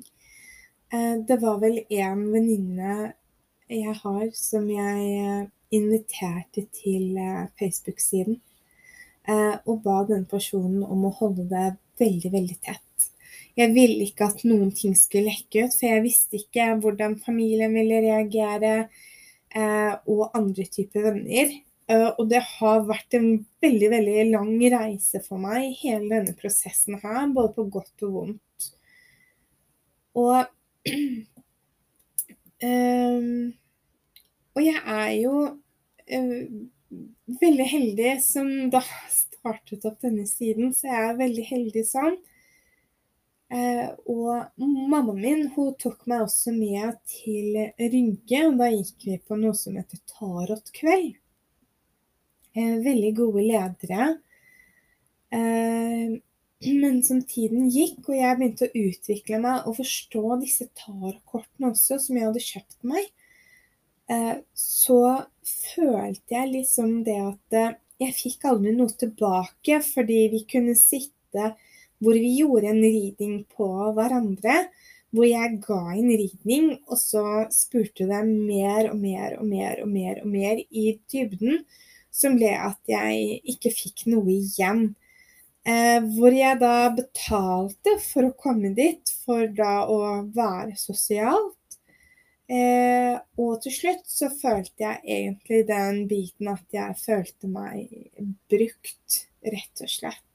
Eh, 0.93 1.15
det 1.27 1.41
var 1.41 1.59
vel 1.63 1.81
en 1.83 2.27
venninne 2.31 3.13
jeg 3.67 3.95
har 3.99 4.27
som 4.31 4.67
jeg 4.71 5.07
eh, 5.19 5.47
inviterte 5.75 6.63
til 6.71 7.17
eh, 7.19 7.47
Facebook-siden. 7.59 8.39
Eh, 9.27 9.55
og 9.67 9.81
ba 9.83 10.03
den 10.07 10.23
personen 10.29 10.85
om 10.87 11.03
å 11.07 11.15
holde 11.19 11.49
det 11.51 11.73
veldig, 11.99 12.31
veldig 12.31 12.57
tett. 12.63 13.09
Jeg 13.57 13.73
ville 13.73 14.05
ikke 14.05 14.29
at 14.29 14.45
noen 14.47 14.71
ting 14.71 14.95
skulle 14.95 15.33
lekke 15.33 15.65
ut, 15.65 15.75
for 15.75 15.89
jeg 15.89 16.05
visste 16.05 16.39
ikke 16.39 16.69
hvordan 16.79 17.17
familien 17.25 17.73
ville 17.75 17.99
reagere, 18.05 18.87
og 19.55 20.35
andre 20.35 20.65
typer 20.67 21.05
venner. 21.07 21.53
Og 22.19 22.25
det 22.27 22.41
har 22.43 22.81
vært 22.83 23.15
en 23.15 23.29
veldig, 23.63 23.89
veldig 23.93 24.25
lang 24.33 24.49
reise 24.73 25.21
for 25.23 25.39
meg, 25.39 25.69
hele 25.79 26.09
denne 26.11 26.35
prosessen 26.35 26.99
her, 26.99 27.29
både 27.31 27.53
på 27.55 27.67
godt 27.77 28.05
og 28.09 28.13
vondt. 28.17 28.67
Og 30.17 30.41
Um, 32.63 33.53
og 34.57 34.63
jeg 34.65 34.81
er 34.81 35.11
jo 35.19 35.33
uh, 35.45 36.43
veldig 37.41 37.67
heldig 37.69 38.13
som 38.23 38.49
da 38.73 38.81
startet 39.21 39.85
opp 39.87 39.99
denne 40.03 40.25
siden, 40.29 40.73
så 40.73 40.89
jeg 40.89 41.11
er 41.11 41.21
veldig 41.21 41.45
heldig 41.51 41.85
sånn. 41.87 42.17
Uh, 43.47 43.93
og 44.11 44.59
mammaen 44.59 45.21
min 45.21 45.45
hun 45.55 45.71
tok 45.79 46.01
meg 46.09 46.25
også 46.25 46.51
med 46.51 46.97
til 47.07 47.55
Rygge, 47.79 48.41
og 48.49 48.57
da 48.59 48.67
gikk 48.73 49.07
vi 49.07 49.21
på 49.23 49.37
noe 49.39 49.55
som 49.55 49.77
heter 49.79 50.01
tarotkveld. 50.11 51.15
Eh, 52.57 52.77
veldig 52.81 53.11
gode 53.15 53.43
ledere. 53.45 54.05
Eh, 55.29 56.17
men 56.81 57.01
som 57.05 57.19
tiden 57.21 57.67
gikk, 57.69 58.07
og 58.07 58.15
jeg 58.17 58.37
begynte 58.39 58.67
å 58.67 58.83
utvikle 58.87 59.39
meg 59.43 59.67
og 59.69 59.77
forstå 59.77 60.23
disse 60.41 60.65
tarotkortene 60.79 61.69
også, 61.69 61.99
som 62.01 62.17
jeg 62.17 62.25
hadde 62.25 62.45
kjøpt 62.47 62.87
meg, 62.89 63.11
eh, 64.09 64.39
så 64.57 65.01
følte 65.45 66.33
jeg 66.33 66.53
liksom 66.55 67.03
det 67.05 67.19
at 67.21 67.59
eh, 67.59 67.75
jeg 68.01 68.17
fikk 68.23 68.47
aldri 68.49 68.73
noe 68.73 68.95
tilbake, 69.03 69.77
fordi 69.85 70.19
vi 70.33 70.41
kunne 70.49 70.73
sitte 70.77 71.51
hvor 72.03 72.17
vi 72.17 72.35
gjorde 72.39 72.71
en 72.71 72.83
reading 72.83 73.41
på 73.57 73.67
hverandre. 73.97 74.67
Hvor 75.15 75.23
jeg 75.23 75.59
ga 75.63 75.79
en 75.95 76.09
reading, 76.11 76.71
og 76.91 76.99
så 76.99 77.23
spurte 77.55 78.09
det 78.09 78.21
mer 78.27 78.89
og 78.91 78.97
mer 78.99 79.37
og 79.39 79.45
mer 79.47 79.81
og 79.81 79.87
mer 79.89 80.19
og 80.21 80.27
mer 80.33 80.59
i 80.67 80.87
dybden, 81.07 81.61
som 82.11 82.35
ble 82.35 82.51
at 82.51 82.79
jeg 82.91 83.37
ikke 83.55 83.71
fikk 83.71 84.07
noe 84.11 84.27
igjen. 84.35 84.89
Eh, 85.67 85.99
hvor 86.15 86.35
jeg 86.35 86.59
da 86.59 86.89
betalte 86.95 87.97
for 88.03 88.27
å 88.27 88.35
komme 88.39 88.73
dit, 88.75 89.09
for 89.25 89.47
da 89.55 89.87
å 89.91 89.99
være 90.35 90.75
sosialt. 90.79 91.55
Eh, 92.47 93.15
og 93.43 93.57
til 93.63 93.73
slutt 93.75 94.05
så 94.07 94.29
følte 94.31 94.85
jeg 94.85 95.01
egentlig 95.17 95.65
den 95.67 96.05
biten 96.07 96.47
at 96.53 96.63
jeg 96.71 96.95
følte 97.01 97.51
meg 97.51 97.91
brukt, 98.47 99.25
rett 99.43 99.83
og 99.83 99.91
slett. 99.91 100.26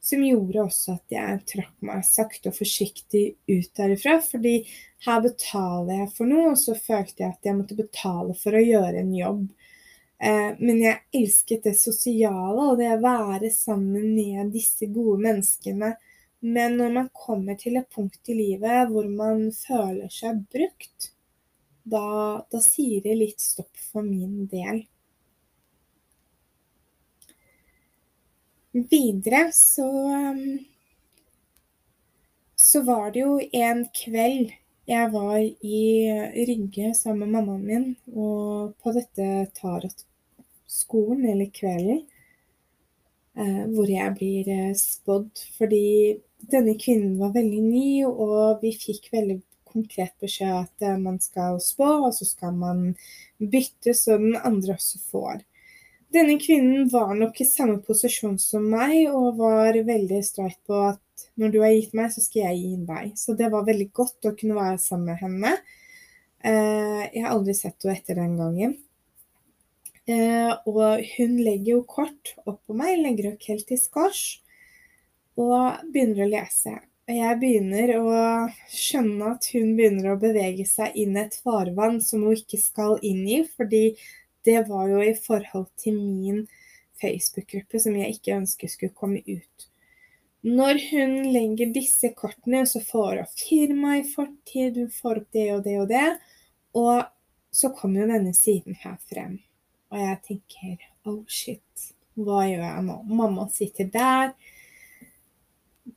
Som 0.00 0.22
gjorde 0.24 0.62
også 0.62 0.94
at 0.94 1.12
jeg 1.12 1.40
trakk 1.50 1.74
meg 1.84 2.04
sakte 2.06 2.52
og 2.52 2.56
forsiktig 2.56 3.24
ut 3.50 3.70
derifra. 3.76 4.18
Fordi 4.24 4.60
her 5.06 5.24
betaler 5.24 6.04
jeg 6.04 6.12
for 6.16 6.30
noe, 6.30 6.52
og 6.52 6.60
så 6.60 6.76
følte 6.78 7.24
jeg 7.24 7.34
at 7.34 7.48
jeg 7.50 7.58
måtte 7.58 7.78
betale 7.78 8.36
for 8.38 8.56
å 8.56 8.62
gjøre 8.62 9.02
en 9.02 9.14
jobb 9.16 9.48
Eh, 10.18 10.54
men 10.58 10.80
jeg 10.82 10.98
elsket 11.14 11.66
det 11.68 11.76
sosiale 11.78 12.64
og 12.72 12.80
det 12.80 12.88
å 12.90 13.02
være 13.02 13.52
sammen 13.54 14.16
med 14.16 14.50
disse 14.54 14.88
gode 14.90 15.20
menneskene. 15.28 15.92
Men 16.42 16.76
når 16.78 16.94
man 16.96 17.10
kommer 17.14 17.58
til 17.58 17.78
et 17.78 17.88
punkt 17.94 18.30
i 18.30 18.34
livet 18.38 18.90
hvor 18.90 19.06
man 19.10 19.48
føler 19.54 20.10
seg 20.12 20.42
brukt, 20.50 21.12
da, 21.88 22.42
da 22.50 22.60
sier 22.62 23.02
det 23.04 23.14
litt 23.18 23.42
stopp 23.42 23.78
for 23.92 24.06
min 24.06 24.46
del. 24.50 24.82
Videre 28.72 29.48
så 29.52 29.88
så 32.58 32.82
var 32.82 33.12
det 33.14 33.22
jo 33.22 33.38
en 33.54 33.84
kveld 33.96 34.50
jeg 34.88 35.10
var 35.12 35.38
i 35.40 35.80
Rygge 36.48 36.94
sammen 36.96 37.28
med 37.28 37.44
mammaen 37.44 37.64
min, 37.68 37.88
og 38.16 38.72
på 38.80 38.92
dette 38.96 39.26
tarotskolen, 39.58 41.26
eller 41.28 41.50
kvelden, 41.52 42.00
eh, 43.36 43.66
hvor 43.74 43.92
jeg 43.92 44.14
blir 44.16 44.48
eh, 44.54 44.72
spådd. 44.80 45.44
Fordi 45.58 45.82
denne 46.54 46.76
kvinnen 46.80 47.18
var 47.20 47.36
veldig 47.36 47.60
ny, 47.66 47.90
og 48.08 48.64
vi 48.64 48.72
fikk 48.80 49.10
veldig 49.12 49.38
konkret 49.68 50.16
beskjed 50.24 50.54
at 50.62 50.88
eh, 50.88 50.96
man 50.96 51.20
skal 51.20 51.60
spå, 51.60 51.90
og 52.08 52.16
så 52.16 52.24
skal 52.24 52.56
man 52.56 52.86
bytte 53.36 53.92
så 53.92 54.16
den 54.16 54.40
andre 54.40 54.78
også 54.78 55.04
får. 55.12 55.44
Denne 56.08 56.38
kvinnen 56.40 56.88
var 56.88 57.12
nok 57.14 57.40
i 57.42 57.44
samme 57.44 57.82
posisjon 57.84 58.38
som 58.40 58.64
meg, 58.72 59.10
og 59.12 59.36
var 59.42 59.76
veldig 59.84 60.22
streit 60.24 60.56
på 60.66 60.78
at 60.88 61.28
når 61.38 61.52
du 61.52 61.58
har 61.60 61.74
gitt 61.74 61.94
meg, 61.98 62.12
så 62.14 62.24
skal 62.24 62.46
jeg 62.46 62.62
gi 62.62 62.76
deg. 62.88 63.12
Så 63.20 63.36
det 63.36 63.50
var 63.52 63.66
veldig 63.66 63.90
godt 63.92 64.28
å 64.30 64.34
kunne 64.38 64.56
være 64.56 64.80
sammen 64.80 65.12
med 65.12 65.20
henne. 65.20 65.54
Eh, 66.40 67.02
jeg 67.12 67.24
har 67.24 67.34
aldri 67.34 67.54
sett 67.58 67.84
henne 67.84 67.98
etter 67.98 68.20
den 68.22 68.36
gangen. 68.40 68.76
Eh, 70.08 70.52
og 70.70 71.04
hun 71.18 71.34
legger 71.44 71.74
jo 71.74 71.80
kort 71.84 72.32
opp 72.46 72.62
på 72.64 72.76
meg, 72.76 72.96
legger 73.02 73.34
opp 73.34 73.44
helt 73.50 73.72
i 73.74 73.80
skors, 73.80 74.22
og 75.36 75.90
begynner 75.92 76.24
å 76.24 76.30
lese. 76.32 76.78
Og 77.08 77.16
jeg 77.16 77.40
begynner 77.40 77.92
å 77.98 78.14
skjønne 78.72 79.34
at 79.34 79.50
hun 79.52 79.74
begynner 79.76 80.14
å 80.14 80.20
bevege 80.20 80.64
seg 80.68 80.96
inn 80.96 81.16
i 81.16 81.26
et 81.26 81.36
farvann 81.44 82.00
som 82.04 82.24
hun 82.24 82.36
ikke 82.36 82.60
skal 82.60 82.96
inn 83.04 83.22
i, 83.28 83.42
fordi 83.56 83.92
det 84.48 84.64
var 84.70 84.88
jo 84.88 85.02
i 85.04 85.14
forhold 85.14 85.68
til 85.80 85.98
min 86.00 86.46
Facebook-gruppe 86.98 87.80
som 87.82 87.96
jeg 87.98 88.16
ikke 88.16 88.36
ønsker 88.40 88.72
skulle 88.72 88.96
komme 88.96 89.20
ut. 89.26 89.68
Når 90.48 90.78
hun 90.92 91.14
legger 91.34 91.72
disse 91.74 92.12
kortene, 92.16 92.62
så 92.66 92.80
får 92.84 93.22
hun 93.22 93.30
firma 93.36 93.96
i 93.98 94.04
fortid, 94.06 94.78
hun 94.78 94.90
får 94.94 95.22
opp 95.22 95.32
det 95.34 95.46
og 95.54 95.64
det 95.64 95.76
og 95.82 95.88
det. 95.90 96.08
Og 96.78 97.02
så 97.50 97.72
kommer 97.74 98.04
jo 98.04 98.10
denne 98.12 98.34
siden 98.36 98.78
her 98.78 98.96
frem. 99.10 99.38
Og 99.90 99.98
jeg 99.98 100.20
tenker 100.28 100.86
oh 101.08 101.24
shit, 101.26 101.88
hva 102.14 102.44
gjør 102.46 102.62
jeg 102.62 102.86
nå? 102.86 103.00
Mamma 103.08 103.48
sitter 103.52 103.90
der. 103.92 104.32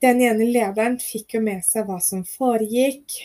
Den 0.01 0.23
ene 0.23 0.47
lederen 0.47 0.97
fikk 1.01 1.35
jo 1.37 1.43
med 1.45 1.61
seg 1.67 1.85
hva 1.85 1.99
som 2.01 2.23
foregikk. 2.25 3.19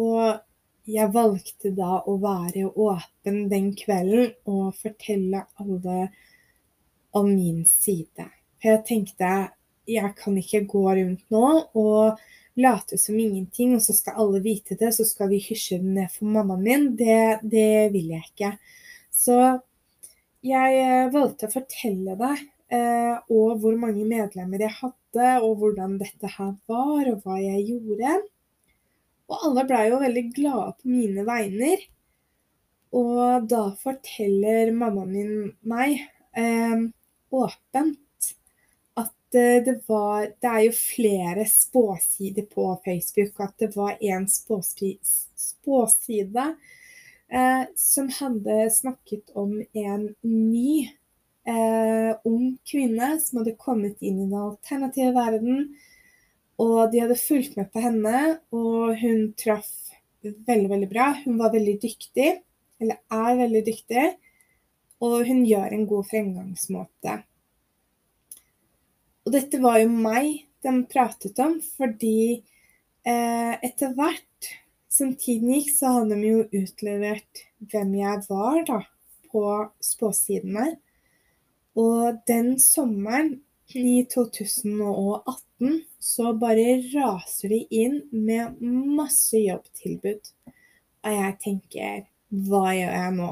Og 0.00 0.40
jeg 0.84 1.12
valgte 1.14 1.72
da 1.76 2.02
å 2.04 2.18
være 2.20 2.68
åpen 2.68 3.46
den 3.48 3.72
kvelden 3.78 4.34
og 4.50 4.74
fortelle 4.76 5.44
alle 5.60 6.08
om 7.16 7.30
min 7.30 7.62
side. 7.68 8.28
For 8.60 8.74
jeg 8.74 8.84
tenkte 8.88 9.34
jeg 9.88 10.14
kan 10.16 10.36
ikke 10.40 10.64
gå 10.68 10.84
rundt 10.96 11.24
nå 11.32 11.46
og 11.76 12.20
late 12.60 12.98
som 13.00 13.18
ingenting, 13.18 13.74
og 13.76 13.82
så 13.84 13.94
skal 13.96 14.20
alle 14.22 14.40
vite 14.44 14.76
det, 14.80 14.92
så 14.94 15.04
skal 15.06 15.30
vi 15.32 15.42
hysje 15.42 15.80
det 15.82 15.94
ned 15.98 16.12
for 16.14 16.30
mammaen 16.30 16.64
min. 16.64 16.90
Det, 16.96 17.40
det 17.42 17.90
vil 17.94 18.12
jeg 18.14 18.28
ikke. 18.30 18.52
Så 19.12 19.38
jeg 20.44 20.78
eh, 20.80 21.10
valgte 21.12 21.48
å 21.48 21.54
fortelle 21.54 22.16
deg 22.20 22.44
eh, 22.74 23.16
og 23.32 23.60
hvor 23.62 23.76
mange 23.80 24.06
medlemmer 24.08 24.64
jeg 24.66 24.76
hadde, 24.78 25.28
og 25.42 25.58
hvordan 25.60 25.98
dette 26.00 26.30
her 26.36 26.54
var, 26.70 27.10
og 27.10 27.24
hva 27.24 27.40
jeg 27.42 27.66
gjorde. 27.72 28.16
Og 29.30 29.44
alle 29.48 29.64
blei 29.68 29.84
jo 29.88 30.00
veldig 30.02 30.24
glade 30.36 30.72
på 30.80 30.92
mine 30.92 31.24
vegner. 31.26 31.84
Og 32.94 33.46
da 33.50 33.64
forteller 33.80 34.72
mammaen 34.74 35.12
min 35.12 35.52
meg 35.66 35.96
eh, 36.38 36.84
åpent 37.34 38.28
at 39.00 39.14
det 39.34 39.80
var 39.88 40.28
Det 40.38 40.50
er 40.50 40.60
jo 40.68 40.74
flere 40.76 41.46
spåsider 41.50 42.46
på 42.52 42.68
Facebook. 42.84 43.40
At 43.40 43.56
det 43.58 43.72
var 43.76 43.96
en 44.00 44.28
spåside 44.28 46.46
eh, 47.28 47.64
som 47.76 48.10
hadde 48.20 48.70
snakket 48.70 49.30
om 49.34 49.62
en 49.72 50.14
ny 50.22 50.90
eh, 51.46 52.16
ung 52.24 52.58
kvinne 52.70 53.14
som 53.20 53.40
hadde 53.40 53.56
kommet 53.58 54.02
inn 54.02 54.20
i 54.20 54.28
den 54.28 54.38
alternative 54.38 55.12
verden. 55.16 55.74
Og 56.62 56.92
de 56.92 57.00
hadde 57.02 57.18
fulgt 57.18 57.56
med 57.58 57.70
på 57.74 57.82
henne, 57.82 58.38
og 58.54 58.94
hun 59.00 59.32
traff 59.38 59.72
veldig, 60.22 60.70
veldig 60.70 60.88
bra. 60.90 61.10
Hun 61.24 61.38
var 61.40 61.52
veldig 61.54 61.76
dyktig, 61.82 62.30
eller 62.80 63.00
er 63.12 63.38
veldig 63.40 63.62
dyktig, 63.66 64.06
og 65.04 65.24
hun 65.28 65.44
gjør 65.48 65.74
en 65.74 65.86
god 65.90 66.10
fremgangsmåte. 66.10 67.16
Og 69.24 69.32
dette 69.32 69.60
var 69.62 69.80
jo 69.80 69.90
meg 69.90 70.44
de 70.64 70.74
pratet 70.88 71.38
om, 71.42 71.58
fordi 71.76 72.40
eh, 73.04 73.54
etter 73.64 73.92
hvert 73.96 74.50
som 74.92 75.14
tiden 75.18 75.50
gikk, 75.56 75.72
så 75.74 75.96
hadde 75.98 76.16
de 76.20 76.30
jo 76.30 76.42
utlevert 76.60 77.44
hvem 77.72 77.96
jeg 77.98 78.24
var, 78.28 78.60
da, 78.68 78.80
på 79.32 79.44
spåsidene. 79.82 80.76
Og 81.80 82.20
den 82.28 82.54
sommeren 82.62 83.40
i 83.76 84.04
2018 84.10 85.84
så 85.98 86.32
bare 86.38 86.76
raser 86.92 87.54
de 87.54 87.60
inn 87.74 88.00
med 88.10 88.60
masse 88.62 89.38
jobbtilbud. 89.40 90.20
Og 91.04 91.16
jeg 91.18 91.38
tenker 91.42 92.04
hva 92.48 92.68
gjør 92.74 92.94
jeg 92.98 93.14
nå? 93.18 93.30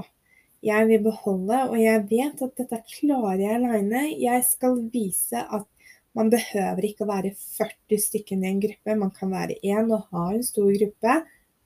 Jeg 0.62 0.86
vil 0.86 1.02
beholde, 1.02 1.58
og 1.72 1.76
jeg 1.80 2.04
vet 2.10 2.42
at 2.46 2.58
dette 2.60 2.78
klarer 2.86 3.40
jeg 3.40 3.56
aleine. 3.56 4.02
Jeg 4.14 4.44
skal 4.46 4.78
vise 4.92 5.42
at 5.42 5.66
man 6.14 6.30
behøver 6.30 6.86
ikke 6.86 7.06
å 7.06 7.10
være 7.10 7.32
40 7.34 8.02
stykker 8.04 8.38
i 8.38 8.50
en 8.50 8.60
gruppe, 8.62 8.98
man 9.00 9.10
kan 9.16 9.32
være 9.32 9.58
én 9.64 9.90
og 9.90 10.10
ha 10.12 10.28
en 10.36 10.44
stor 10.46 10.70
gruppe. 10.70 11.16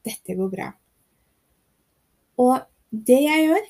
Dette 0.07 0.37
går 0.39 0.53
bra. 0.53 0.71
Og 2.41 2.55
det 2.91 3.19
jeg 3.25 3.49
gjør, 3.49 3.67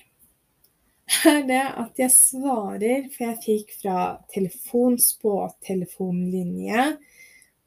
er 1.07 1.45
det 1.47 1.62
at 1.62 2.01
jeg 2.01 2.11
svarer, 2.11 3.07
for 3.14 3.29
jeg 3.29 3.42
fikk 3.45 3.77
fra 3.83 4.01
telefonspå 4.33 5.35
telefonlinje, 5.66 6.88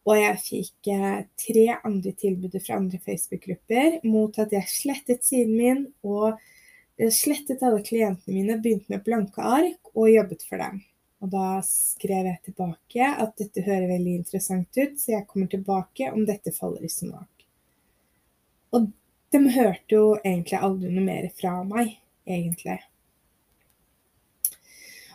og 0.10 0.17
jeg 0.17 0.41
fikk 0.43 0.89
eh, 0.91 1.21
tre 1.39 1.65
andre 1.78 2.13
tilbud 2.17 2.56
fra 2.60 2.80
andre 2.80 2.99
Facebook-grupper 3.04 3.99
mot 4.10 4.39
at 4.41 4.54
jeg 4.56 4.71
slettet 4.71 5.28
siden 5.28 5.56
min 5.56 5.84
og 6.08 6.34
eh, 6.34 7.12
slettet 7.13 7.63
alle 7.63 7.84
klientene 7.86 8.36
mine, 8.36 8.60
begynte 8.63 8.91
med 8.91 9.06
blanke 9.06 9.43
ark 9.43 9.91
og 9.93 10.10
jobbet 10.12 10.45
for 10.47 10.63
dem. 10.63 10.82
Og 11.19 11.32
da 11.34 11.60
skrev 11.67 12.30
jeg 12.32 12.41
tilbake 12.47 13.10
at 13.23 13.36
dette 13.39 13.63
hører 13.65 13.89
veldig 13.91 14.15
interessant 14.21 14.80
ut, 14.80 14.95
så 14.99 15.17
jeg 15.17 15.28
kommer 15.28 15.52
tilbake 15.52 16.12
om 16.15 16.23
dette 16.28 16.56
faller 16.56 16.86
i 16.88 16.91
smak. 16.91 17.47
Og 18.75 18.88
de 19.34 19.41
hørte 19.52 19.93
jo 19.93 20.06
egentlig 20.23 20.63
aldri 20.63 20.93
noe 20.93 21.06
mer 21.06 21.28
fra 21.36 21.60
meg, 21.67 21.97
egentlig. 22.25 22.80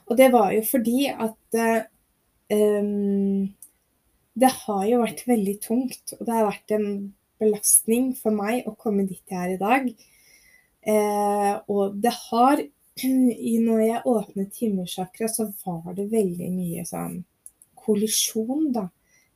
Og 0.08 0.18
det 0.20 0.30
var 0.34 0.52
jo 0.52 0.62
fordi 0.68 1.08
at 1.08 1.58
um, 2.52 3.46
det 4.34 4.50
har 4.64 4.84
jo 4.90 5.02
vært 5.04 5.22
veldig 5.28 5.54
tungt, 5.62 6.16
og 6.18 6.26
det 6.26 6.34
har 6.34 6.48
vært 6.48 6.74
en 6.76 6.88
belastning 7.40 8.12
for 8.18 8.34
meg 8.34 8.66
å 8.68 8.76
komme 8.78 9.06
dit 9.08 9.22
jeg 9.30 9.40
er 9.40 9.54
i 9.54 9.60
dag. 9.60 9.88
Uh, 10.84 11.52
og 11.72 11.96
det 12.02 12.12
har 12.28 12.60
når 12.94 13.80
jeg 13.80 14.02
åpnet 14.06 14.58
himmelchakra, 14.60 15.28
så 15.28 15.48
var 15.64 15.94
det 15.96 16.12
veldig 16.12 16.50
mye 16.54 16.84
sånn 16.86 17.24
kollisjon, 17.74 18.70
da. 18.72 18.88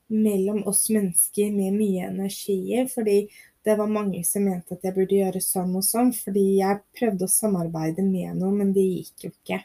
Mellom 0.09 0.62
oss 0.70 0.87
mennesker 0.88 1.50
med 1.52 1.74
mye 1.76 2.07
energier. 2.09 2.87
Fordi 2.88 3.26
det 3.66 3.74
var 3.76 3.90
mange 3.90 4.22
som 4.24 4.46
mente 4.46 4.76
at 4.76 4.87
jeg 4.87 4.96
burde 4.96 5.18
gjøre 5.18 5.42
sånn 5.44 5.74
og 5.76 5.85
sånn. 5.85 6.14
Fordi 6.16 6.44
jeg 6.61 6.85
prøvde 6.96 7.26
å 7.26 7.33
samarbeide 7.33 8.07
med 8.07 8.38
noen, 8.38 8.62
men 8.62 8.72
det 8.76 8.87
gikk 8.87 9.26
jo 9.26 9.33
ikke. 9.35 9.61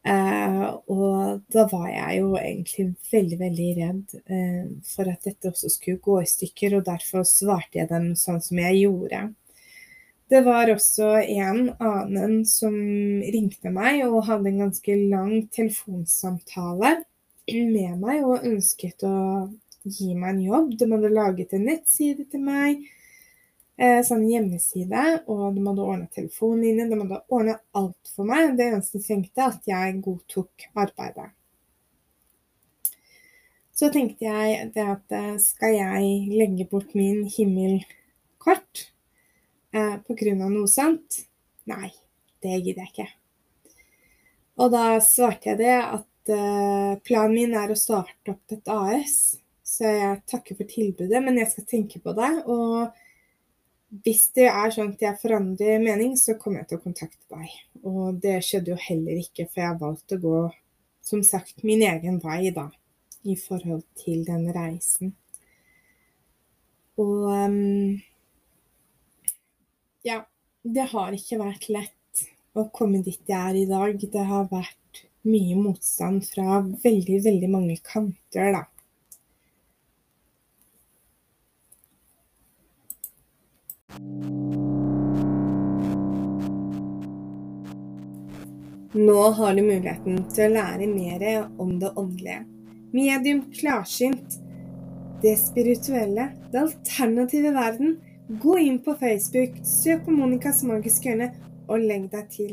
Uh, 0.00 0.80
og 0.88 1.42
da 1.52 1.66
var 1.68 1.90
jeg 1.92 2.22
jo 2.22 2.30
egentlig 2.40 2.86
veldig, 3.10 3.38
veldig 3.42 3.66
redd 3.76 4.14
uh, 4.32 4.70
for 4.88 5.10
at 5.12 5.26
dette 5.28 5.50
også 5.50 5.68
skulle 5.74 6.00
gå 6.00 6.22
i 6.22 6.30
stykker, 6.30 6.78
og 6.78 6.86
derfor 6.88 7.26
svarte 7.28 7.82
jeg 7.82 7.90
dem 7.90 8.14
sånn 8.16 8.40
som 8.44 8.62
jeg 8.62 8.80
gjorde. 8.80 9.26
Det 10.30 10.40
var 10.46 10.70
også 10.72 11.10
en 11.20 11.72
annen 11.82 12.44
som 12.46 12.74
ringte 13.34 13.72
meg 13.74 14.04
og 14.06 14.28
hadde 14.28 14.52
en 14.52 14.62
ganske 14.64 14.96
lang 15.10 15.32
telefonsamtale 15.52 17.00
med 17.50 17.96
meg 17.98 18.22
og 18.22 18.46
ønsket 18.46 19.02
å 19.04 19.16
gi 19.82 20.14
meg 20.14 20.36
en 20.36 20.42
jobb. 20.44 20.76
De 20.78 20.88
hadde 20.92 21.12
laget 21.12 21.56
en 21.56 21.66
nettside 21.66 22.28
til 22.30 22.44
meg, 22.46 22.86
eh, 23.80 24.00
sånn 24.06 24.26
hjemmeside, 24.28 25.04
og 25.30 25.56
de 25.56 25.64
hadde 25.64 25.84
ordna 25.86 26.08
telefonlinjen, 26.14 26.90
De 26.92 27.00
hadde 27.00 27.20
ordna 27.32 27.58
alt 27.80 28.14
for 28.14 28.28
meg. 28.28 28.56
Det 28.58 28.68
eneste 28.68 29.00
de 29.00 29.06
trengte, 29.06 29.46
at 29.46 29.70
jeg 29.70 30.00
godtok 30.04 30.68
arbeidet. 30.74 31.30
Så 33.80 33.88
tenkte 33.88 34.26
jeg 34.28 34.68
at 34.76 35.16
eh, 35.16 35.36
skal 35.40 35.78
jeg 35.78 36.12
legge 36.36 36.68
bort 36.68 36.92
min 36.98 37.24
himmelkort 37.24 38.84
eh, 39.72 39.96
pga. 40.04 40.34
noe 40.36 40.68
sånt? 40.68 41.22
Nei, 41.70 41.88
det 42.44 42.60
gidder 42.60 42.84
jeg 42.84 42.92
ikke. 42.92 43.08
Og 44.60 44.72
da 44.74 44.84
svarte 45.00 45.54
jeg 45.54 45.62
det 45.62 45.76
at 45.80 46.32
eh, 46.34 46.98
planen 47.06 47.36
min 47.38 47.56
er 47.56 47.72
å 47.72 47.78
starte 47.78 48.34
opp 48.34 48.52
et 48.52 48.68
AS 48.68 49.14
Så 49.64 49.88
jeg 49.88 50.18
takker 50.28 50.58
for 50.58 50.68
tilbudet, 50.68 51.22
men 51.24 51.38
jeg 51.40 51.48
skal 51.54 51.68
tenke 51.70 52.02
på 52.04 52.12
det. 52.18 52.32
Og 52.52 52.90
hvis 53.90 54.28
det 54.38 54.46
er 54.46 54.70
sånn 54.70 54.92
at 54.94 55.02
jeg 55.02 55.18
forandrer 55.18 55.80
mening, 55.82 56.14
så 56.18 56.36
kommer 56.38 56.62
jeg 56.62 56.70
til 56.70 56.78
å 56.78 56.84
kontakte 56.84 57.24
deg. 57.34 57.54
Og 57.82 58.20
det 58.22 58.36
skjedde 58.46 58.74
jo 58.74 58.78
heller 58.78 59.18
ikke, 59.18 59.48
for 59.50 59.64
jeg 59.64 59.80
valgte 59.80 60.18
å 60.18 60.22
gå, 60.22 60.42
som 61.10 61.24
sagt, 61.26 61.64
min 61.66 61.82
egen 61.86 62.20
vei, 62.22 62.52
da. 62.54 62.68
I 63.26 63.34
forhold 63.36 63.82
til 64.00 64.22
den 64.24 64.46
reisen. 64.54 65.10
Og 67.00 67.26
um, 67.28 67.98
ja, 70.06 70.22
det 70.62 70.86
har 70.94 71.16
ikke 71.16 71.40
vært 71.42 71.66
lett 71.72 72.24
å 72.56 72.68
komme 72.72 73.02
dit 73.04 73.20
jeg 73.28 73.36
er 73.36 73.58
i 73.58 73.68
dag. 73.68 74.00
Det 74.00 74.24
har 74.30 74.48
vært 74.52 75.02
mye 75.28 75.58
motstand 75.58 76.24
fra 76.30 76.62
veldig, 76.62 77.18
veldig 77.26 77.50
mange 77.52 77.76
kanter, 77.84 78.54
da. 78.56 78.64
Nå 88.94 89.30
har 89.38 89.54
du 89.54 89.62
muligheten 89.62 90.22
til 90.34 90.48
å 90.48 90.54
lære 90.56 90.86
mer 90.90 91.26
om 91.62 91.76
det 91.78 91.92
åndelige. 91.94 92.44
Medium 92.90 93.44
klarsynt. 93.54 94.38
Det 95.22 95.36
spirituelle. 95.38 96.30
Det 96.50 96.64
alternative 96.64 97.52
verden 97.54 97.98
Gå 98.30 98.58
inn 98.58 98.76
på 98.78 98.94
Facebook, 98.94 99.56
søk 99.66 100.04
på 100.04 100.12
Monicas 100.14 100.60
magiske 100.62 101.08
hjørne 101.08 101.32
og 101.66 101.82
legg 101.82 102.04
deg 102.12 102.28
til. 102.30 102.52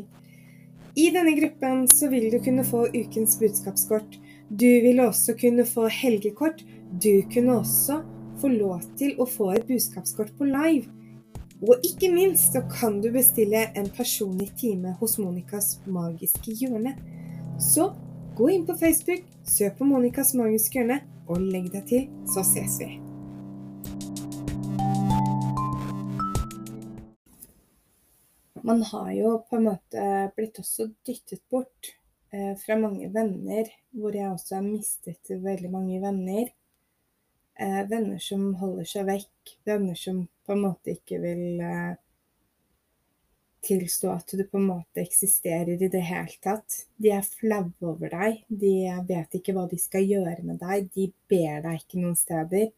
I 0.97 1.11
denne 1.13 1.35
gruppen 1.37 1.83
så 1.91 2.09
vil 2.09 2.31
du 2.33 2.39
kunne 2.41 2.65
få 2.65 2.87
ukens 2.95 3.35
budskapskort. 3.37 4.17
Du 4.49 4.65
vil 4.65 5.03
også 5.03 5.35
kunne 5.37 5.67
få 5.69 5.85
helgekort. 5.93 6.63
Du 6.89 7.21
kunne 7.29 7.59
også 7.59 7.99
få 8.41 8.49
lov 8.55 8.87
til 8.97 9.13
å 9.21 9.29
få 9.29 9.51
et 9.53 9.69
budskapskort 9.69 10.33
på 10.39 10.49
live. 10.49 10.89
Og 11.61 11.81
ikke 11.85 12.11
minst 12.13 12.53
så 12.53 12.61
kan 12.69 12.99
du 13.01 13.09
bestille 13.13 13.63
en 13.77 13.89
personlig 13.97 14.51
time 14.59 14.93
hos 14.99 15.17
Monicas 15.17 15.79
magiske 15.85 16.53
hjørne. 16.53 16.93
Så 17.57 17.89
gå 18.37 18.51
inn 18.53 18.67
på 18.67 18.77
Facebook, 18.77 19.25
søk 19.43 19.79
på 19.79 19.89
Monicas 19.89 20.35
magiske 20.37 20.81
hjørne 20.81 21.01
og 21.27 21.41
legg 21.41 21.73
deg 21.73 21.89
til, 21.89 22.07
så 22.29 22.45
ses 22.45 22.77
vi. 22.83 22.93
man 28.67 28.81
har 28.83 29.11
jo 29.11 29.29
på 29.49 29.55
en 29.55 29.63
måte 29.63 30.05
blitt 30.35 30.57
også 30.59 30.89
dyttet 31.07 31.39
bort 31.49 31.93
eh, 32.35 32.51
fra 32.59 32.75
mange 32.75 33.07
venner, 33.13 33.69
hvor 33.95 34.15
jeg 34.15 34.27
også 34.27 34.57
har 34.57 34.65
mistet 34.65 35.31
veldig 35.31 35.69
mange 35.71 36.01
venner. 36.03 36.49
Eh, 37.55 37.79
venner 37.87 38.19
som 38.19 38.49
holder 38.59 38.89
seg 38.91 39.07
vekk, 39.07 39.53
venner 39.69 39.95
som 39.95 40.25
på 40.47 40.55
en 40.55 40.63
måte 40.63 40.95
ikke 40.95 41.19
vil 41.21 41.61
eh, 41.63 41.97
tilstå 43.67 44.11
at 44.13 44.33
du 44.37 44.43
på 44.47 44.59
en 44.59 44.69
måte 44.69 45.03
eksisterer 45.03 45.75
i 45.75 45.89
det 45.91 46.03
hele 46.07 46.39
tatt. 46.43 46.83
De 46.95 47.11
er 47.13 47.25
flaue 47.27 47.73
over 47.91 48.13
deg, 48.13 48.41
de 48.47 48.73
vet 49.09 49.39
ikke 49.39 49.55
hva 49.57 49.67
de 49.69 49.79
skal 49.81 50.07
gjøre 50.07 50.39
med 50.47 50.61
deg, 50.63 50.89
de 50.95 51.09
ber 51.29 51.63
deg 51.65 51.81
ikke 51.81 52.01
noen 52.01 52.17
steder. 52.19 52.69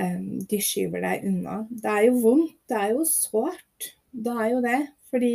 Eh, 0.00 0.20
de 0.50 0.60
skyver 0.64 1.04
deg 1.04 1.26
unna. 1.28 1.62
Det 1.70 1.94
er 1.96 2.08
jo 2.08 2.18
vondt, 2.24 2.56
det 2.70 2.78
er 2.80 2.94
jo 2.96 3.06
sårt. 3.08 3.92
Det 4.10 4.36
er 4.36 4.52
jo 4.54 4.62
det. 4.64 4.80
Fordi 5.10 5.34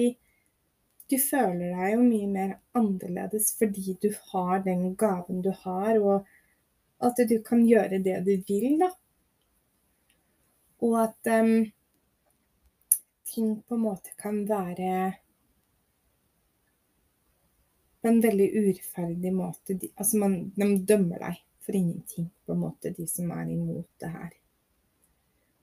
du 1.12 1.18
føler 1.22 1.76
deg 1.76 1.92
jo 1.94 2.02
mye 2.02 2.28
mer 2.32 2.54
annerledes 2.78 3.52
fordi 3.60 3.94
du 4.02 4.10
har 4.32 4.64
den 4.66 4.96
gaven 4.98 5.44
du 5.46 5.52
har, 5.62 6.00
og 6.02 6.26
at 7.06 7.20
du 7.30 7.36
kan 7.46 7.62
gjøre 7.68 8.00
det 8.02 8.22
du 8.26 8.34
vil, 8.48 8.80
da. 8.82 8.90
Og 10.86 10.98
at 11.02 11.32
um, 11.34 11.54
ting 13.26 13.56
på 13.66 13.76
en 13.76 13.86
måte 13.88 14.14
kan 14.22 14.44
være 14.50 14.96
på 18.06 18.12
en 18.12 18.22
veldig 18.22 18.48
urettferdig 18.54 19.34
måte. 19.34 19.74
De, 19.74 19.90
altså 19.98 20.20
man, 20.22 20.36
de 20.54 20.68
dømmer 20.86 21.22
deg 21.24 21.40
for 21.66 21.78
ingenting, 21.78 22.30
på 22.46 22.54
en 22.54 22.62
måte, 22.62 22.92
de 22.94 23.08
som 23.10 23.32
er 23.34 23.48
imot 23.50 23.88
det 24.04 24.12
her. 24.14 24.36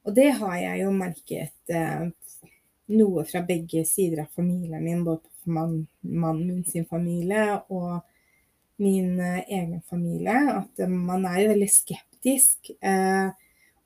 Og 0.03 0.17
det 0.17 0.33
har 0.41 0.57
jeg 0.59 0.81
jo 0.83 0.89
merket 0.97 1.71
eh, 1.71 2.09
noe 2.99 3.23
fra 3.29 3.45
begge 3.47 3.85
sider 3.87 4.25
av 4.25 4.33
familien 4.35 4.83
min, 4.83 5.05
både 5.07 5.23
på 5.23 5.55
mannen 5.55 6.43
min 6.43 6.65
sin 6.67 6.89
familie 6.91 7.61
og 7.71 8.03
min 8.83 9.21
eh, 9.23 9.45
egen 9.47 9.79
familie, 9.87 10.35
at 10.57 10.83
man 10.91 11.29
er 11.31 11.45
jo 11.45 11.53
veldig 11.55 11.71
skeptisk. 11.71 12.73
Eh, 12.83 13.31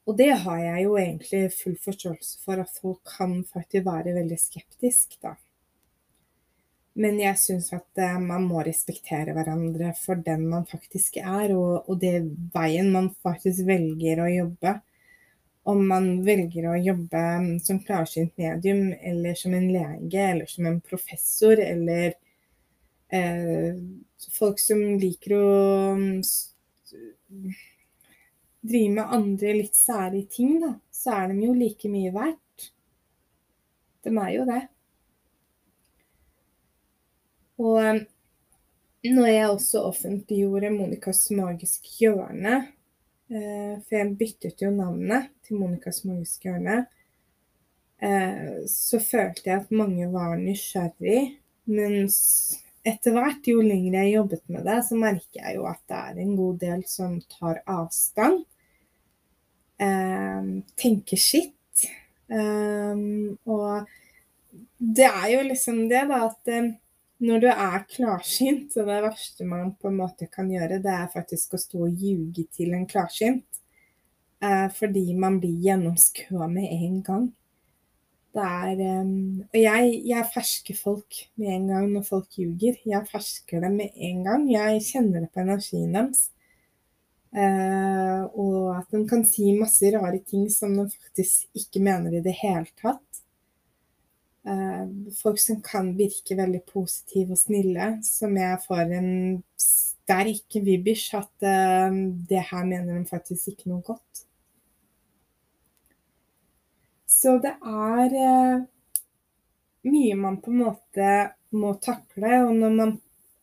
og 0.07 0.17
det 0.19 0.31
har 0.45 0.61
jeg 0.63 0.85
jo 0.87 0.95
egentlig 1.01 1.43
full 1.57 1.77
forståelse 1.83 2.39
for, 2.45 2.63
at 2.63 2.79
folk 2.81 3.03
kan 3.17 3.41
faktisk 3.51 3.87
være 3.87 4.15
veldig 4.17 4.39
skeptisk, 4.41 5.19
da. 5.23 5.35
Men 6.97 7.19
jeg 7.21 7.37
syns 7.37 7.69
at 7.77 8.01
eh, 8.01 8.17
man 8.23 8.47
må 8.49 8.63
respektere 8.65 9.35
hverandre 9.37 9.91
for 9.99 10.23
den 10.25 10.47
man 10.49 10.65
faktisk 10.69 11.19
er, 11.21 11.53
og, 11.53 11.91
og 11.91 11.99
det 12.01 12.23
veien 12.55 12.89
man 12.95 13.11
faktisk 13.27 13.67
velger 13.69 14.23
å 14.25 14.31
jobbe 14.33 14.79
om 15.67 15.83
man 15.89 16.05
velger 16.27 16.69
å 16.71 16.77
jobbe 16.79 17.23
som 17.67 17.81
klarsynt 17.83 18.37
medium, 18.39 18.93
eller 19.03 19.35
som 19.39 19.55
en 19.57 19.67
lege, 19.75 20.23
eller 20.23 20.47
som 20.47 20.69
en 20.71 20.79
professor, 20.81 21.59
eller 21.59 22.15
eh, 23.11 23.75
folk 24.39 24.63
som 24.63 24.83
liker 25.03 25.35
å 25.35 25.49
drive 28.69 28.95
med 28.99 29.15
andre 29.17 29.55
litt 29.59 29.77
særlige 29.79 30.31
ting, 30.39 30.59
da, 30.63 30.75
så 30.93 31.17
er 31.21 31.33
de 31.33 31.47
jo 31.47 31.55
like 31.57 31.91
mye 31.91 32.13
verdt. 32.15 32.71
De 34.07 34.13
er 34.13 34.33
jo 34.37 34.47
det. 34.49 34.63
Og 37.57 38.03
når 39.07 39.29
jeg 39.31 39.51
også 39.51 39.83
offentliggjorde 39.89 40.71
Monicas 40.75 41.25
magiske 41.35 41.95
hjørne, 42.01 42.65
Eh, 43.27 43.79
for 43.83 43.99
jeg 43.99 44.13
byttet 44.21 44.63
jo 44.63 44.71
navnet 44.71 45.33
til 45.47 45.59
Monicas 45.59 46.05
magiske 46.07 46.47
hjørne. 46.47 46.85
Eh, 47.99 48.63
så 48.71 49.01
følte 49.03 49.51
jeg 49.51 49.65
at 49.65 49.75
mange 49.75 50.07
var 50.13 50.37
nysgjerrig. 50.39 51.41
Mens 51.67 52.19
etter 52.87 53.17
hvert, 53.17 53.49
jo 53.51 53.65
lenger 53.67 53.99
jeg 53.99 54.13
jobbet 54.15 54.45
med 54.53 54.69
det, 54.69 54.79
så 54.87 54.99
merker 55.01 55.41
jeg 55.41 55.57
jo 55.59 55.67
at 55.67 55.83
det 55.91 56.03
er 56.05 56.21
en 56.23 56.37
god 56.39 56.61
del 56.63 56.85
som 56.87 57.19
tar 57.33 57.65
avstand. 57.67 58.45
Eh, 59.77 60.49
tenker 60.81 61.21
sitt. 61.21 61.53
Og 62.27 63.87
det 64.77 65.07
er 65.07 65.29
jo 65.31 65.43
liksom 65.47 65.85
det, 65.91 66.01
da, 66.11 66.25
at 66.27 66.51
når 67.25 67.43
du 67.45 67.47
er 67.49 67.85
klarsynt, 67.89 68.73
så 68.75 68.85
det 68.89 68.97
verste 69.05 69.47
man 69.49 69.71
på 69.81 69.89
en 69.89 70.01
måte 70.01 70.29
kan 70.33 70.51
gjøre, 70.53 70.83
det 70.85 70.93
er 70.93 71.13
faktisk 71.13 71.55
å 71.57 71.61
stå 71.61 71.87
og 71.87 72.03
ljuge 72.03 72.45
til 72.57 72.75
en 72.77 72.89
klarsynt. 72.89 73.47
Eh, 74.45 74.69
fordi 74.77 75.15
man 75.17 75.39
blir 75.41 75.57
gjennomskua 75.65 76.49
med 76.53 76.69
en 76.69 77.03
gang. 77.03 77.27
Det 78.37 78.45
er 78.45 79.01
um, 79.01 79.45
Og 79.49 79.57
jeg, 79.57 79.93
jeg, 80.05 80.29
fersker 80.35 80.77
folk 80.77 81.23
med 81.41 81.55
en 81.55 81.69
gang 81.71 81.87
når 81.95 82.05
folk 82.05 82.37
ljuger. 82.37 82.77
Jeg 82.85 83.09
fersker 83.09 83.65
dem 83.65 83.79
med 83.81 83.97
en 83.97 84.25
gang. 84.27 84.45
Jeg 84.53 84.83
kjenner 84.91 85.25
det 85.25 85.31
på 85.33 85.41
energien 85.41 85.97
deres. 85.97 86.27
Uh, 87.37 88.23
og 88.33 88.61
at 88.79 88.95
den 88.95 89.05
kan 89.09 89.27
si 89.29 89.51
masse 89.59 89.91
rare 89.93 90.23
ting 90.25 90.47
som 90.49 90.73
den 90.79 90.89
faktisk 90.89 91.51
ikke 91.59 91.83
mener 91.85 92.17
i 92.17 92.23
det 92.25 92.33
hele 92.39 92.69
tatt. 92.81 93.03
Eh, 94.47 95.13
folk 95.19 95.41
som 95.43 95.59
kan 95.59 95.89
virke 95.99 96.37
veldig 96.39 96.61
positive 96.71 97.35
og 97.35 97.41
snille, 97.41 97.89
som 98.07 98.37
jeg 98.39 98.61
får 98.63 98.93
en 98.95 99.09
sterk 99.59 100.55
vibbers 100.63 101.03
at 101.19 101.33
uh, 101.43 101.97
det 102.31 102.45
her 102.53 102.69
mener 102.69 102.95
de 102.95 103.09
faktisk 103.11 103.51
ikke 103.51 103.73
noe 103.73 103.83
godt. 103.89 104.23
Så 107.11 107.41
det 107.43 107.57
er 107.59 108.15
mye 109.91 110.15
man 110.21 110.39
på 110.45 110.55
en 110.55 110.63
måte 110.63 111.11
må 111.59 111.75
takle, 111.83 112.41
og 112.47 112.55
når 112.55 112.79
man 112.79 112.97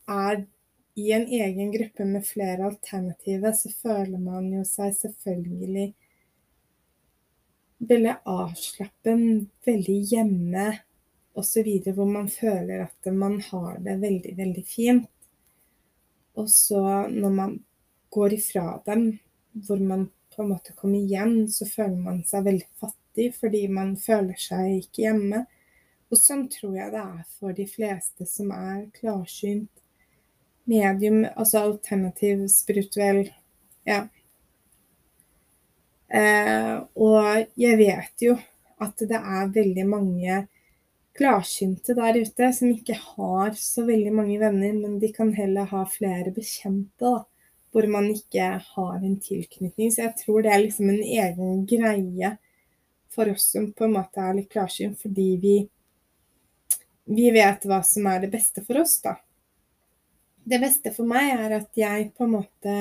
er 0.07 0.45
i 0.95 1.11
en 1.11 1.27
egen 1.27 1.71
gruppe 1.71 2.05
med 2.05 2.25
flere 2.27 2.65
alternativer, 2.65 3.51
så 3.51 3.69
føler 3.69 4.19
man 4.21 4.51
jo 4.53 4.63
seg 4.67 4.93
selvfølgelig 4.97 5.87
veldig 7.83 8.15
avslappen, 8.29 9.23
veldig 9.65 9.97
hjemme 10.11 10.67
osv., 11.33 11.69
hvor 11.95 12.09
man 12.09 12.29
føler 12.29 12.85
at 12.85 13.11
man 13.13 13.39
har 13.49 13.79
det 13.83 13.97
veldig, 14.01 14.35
veldig 14.37 14.65
fint. 14.67 15.09
Og 16.37 16.49
så 16.49 16.83
når 17.09 17.33
man 17.41 17.57
går 18.13 18.37
ifra 18.37 18.81
dem, 18.85 19.17
hvor 19.53 19.81
man 19.81 20.07
på 20.35 20.41
en 20.41 20.53
måte 20.53 20.73
kommer 20.77 20.99
hjem, 20.99 21.47
så 21.49 21.65
føler 21.69 21.97
man 21.97 22.23
seg 22.25 22.45
veldig 22.47 22.69
fattig 22.81 23.29
fordi 23.37 23.67
man 23.69 23.95
føler 24.01 24.37
seg 24.41 24.79
ikke 24.79 25.07
hjemme. 25.07 25.43
Og 26.09 26.19
sånn 26.21 26.47
tror 26.53 26.77
jeg 26.77 26.93
det 26.93 27.01
er 27.01 27.21
for 27.39 27.57
de 27.57 27.65
fleste 27.69 28.25
som 28.29 28.53
er 28.53 28.85
klarsynt 28.93 29.82
medium, 30.69 31.23
altså 31.35 31.65
alternativ 31.67 32.45
spirituell 32.51 33.25
ja, 33.87 34.05
Eh, 36.13 36.73
og 36.93 37.45
jeg 37.57 37.77
vet 37.79 38.21
jo 38.21 38.35
at 38.83 39.01
det 39.09 39.17
er 39.17 39.53
veldig 39.55 39.85
mange 39.89 40.43
klarsynte 41.17 41.95
der 41.97 42.19
ute 42.21 42.49
som 42.53 42.69
ikke 42.73 42.97
har 42.99 43.55
så 43.57 43.85
veldig 43.87 44.13
mange 44.13 44.37
venner, 44.41 44.75
men 44.77 44.99
de 45.01 45.09
kan 45.13 45.31
heller 45.33 45.69
ha 45.71 45.83
flere 45.89 46.33
bekjente, 46.35 46.93
da, 47.01 47.23
hvor 47.73 47.89
man 47.89 48.11
ikke 48.13 48.49
har 48.61 48.95
en 48.99 49.17
tilknytning. 49.17 49.89
Så 49.93 50.05
jeg 50.05 50.15
tror 50.21 50.45
det 50.45 50.53
er 50.53 50.63
liksom 50.67 50.91
en 50.93 51.01
egen 51.01 51.65
greie 51.69 52.35
for 53.13 53.29
oss 53.33 53.49
som 53.55 53.71
på 53.73 53.87
en 53.87 53.97
måte 53.97 54.21
er 54.21 54.37
litt 54.37 54.51
klarsynt, 54.53 54.99
fordi 55.01 55.27
vi, 55.41 55.55
vi 57.09 57.29
vet 57.33 57.65
hva 57.69 57.81
som 57.85 58.09
er 58.09 58.25
det 58.25 58.33
beste 58.33 58.65
for 58.65 58.81
oss, 58.81 58.99
da. 59.05 59.17
Det 60.43 60.59
beste 60.59 60.91
for 60.95 61.07
meg 61.07 61.31
er 61.37 61.57
at 61.61 61.79
jeg 61.79 62.09
på 62.17 62.25
en 62.25 62.35
måte 62.35 62.77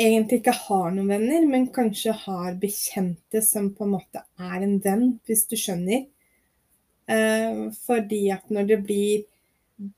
egentlig 0.00 0.40
ikke 0.40 0.56
har 0.56 0.94
noen 0.94 1.10
venner, 1.12 1.44
men 1.48 1.68
kanskje 1.74 2.14
har 2.22 2.56
bekjente 2.60 3.42
som 3.44 3.68
på 3.76 3.84
en 3.84 3.96
måte 3.98 4.22
er 4.40 4.64
en 4.64 4.78
venn, 4.80 5.04
hvis 5.28 5.44
du 5.50 5.58
skjønner. 5.60 6.06
Eh, 7.10 7.60
fordi 7.84 8.22
at 8.32 8.48
når 8.54 8.70
det 8.70 8.78
blir 8.86 9.26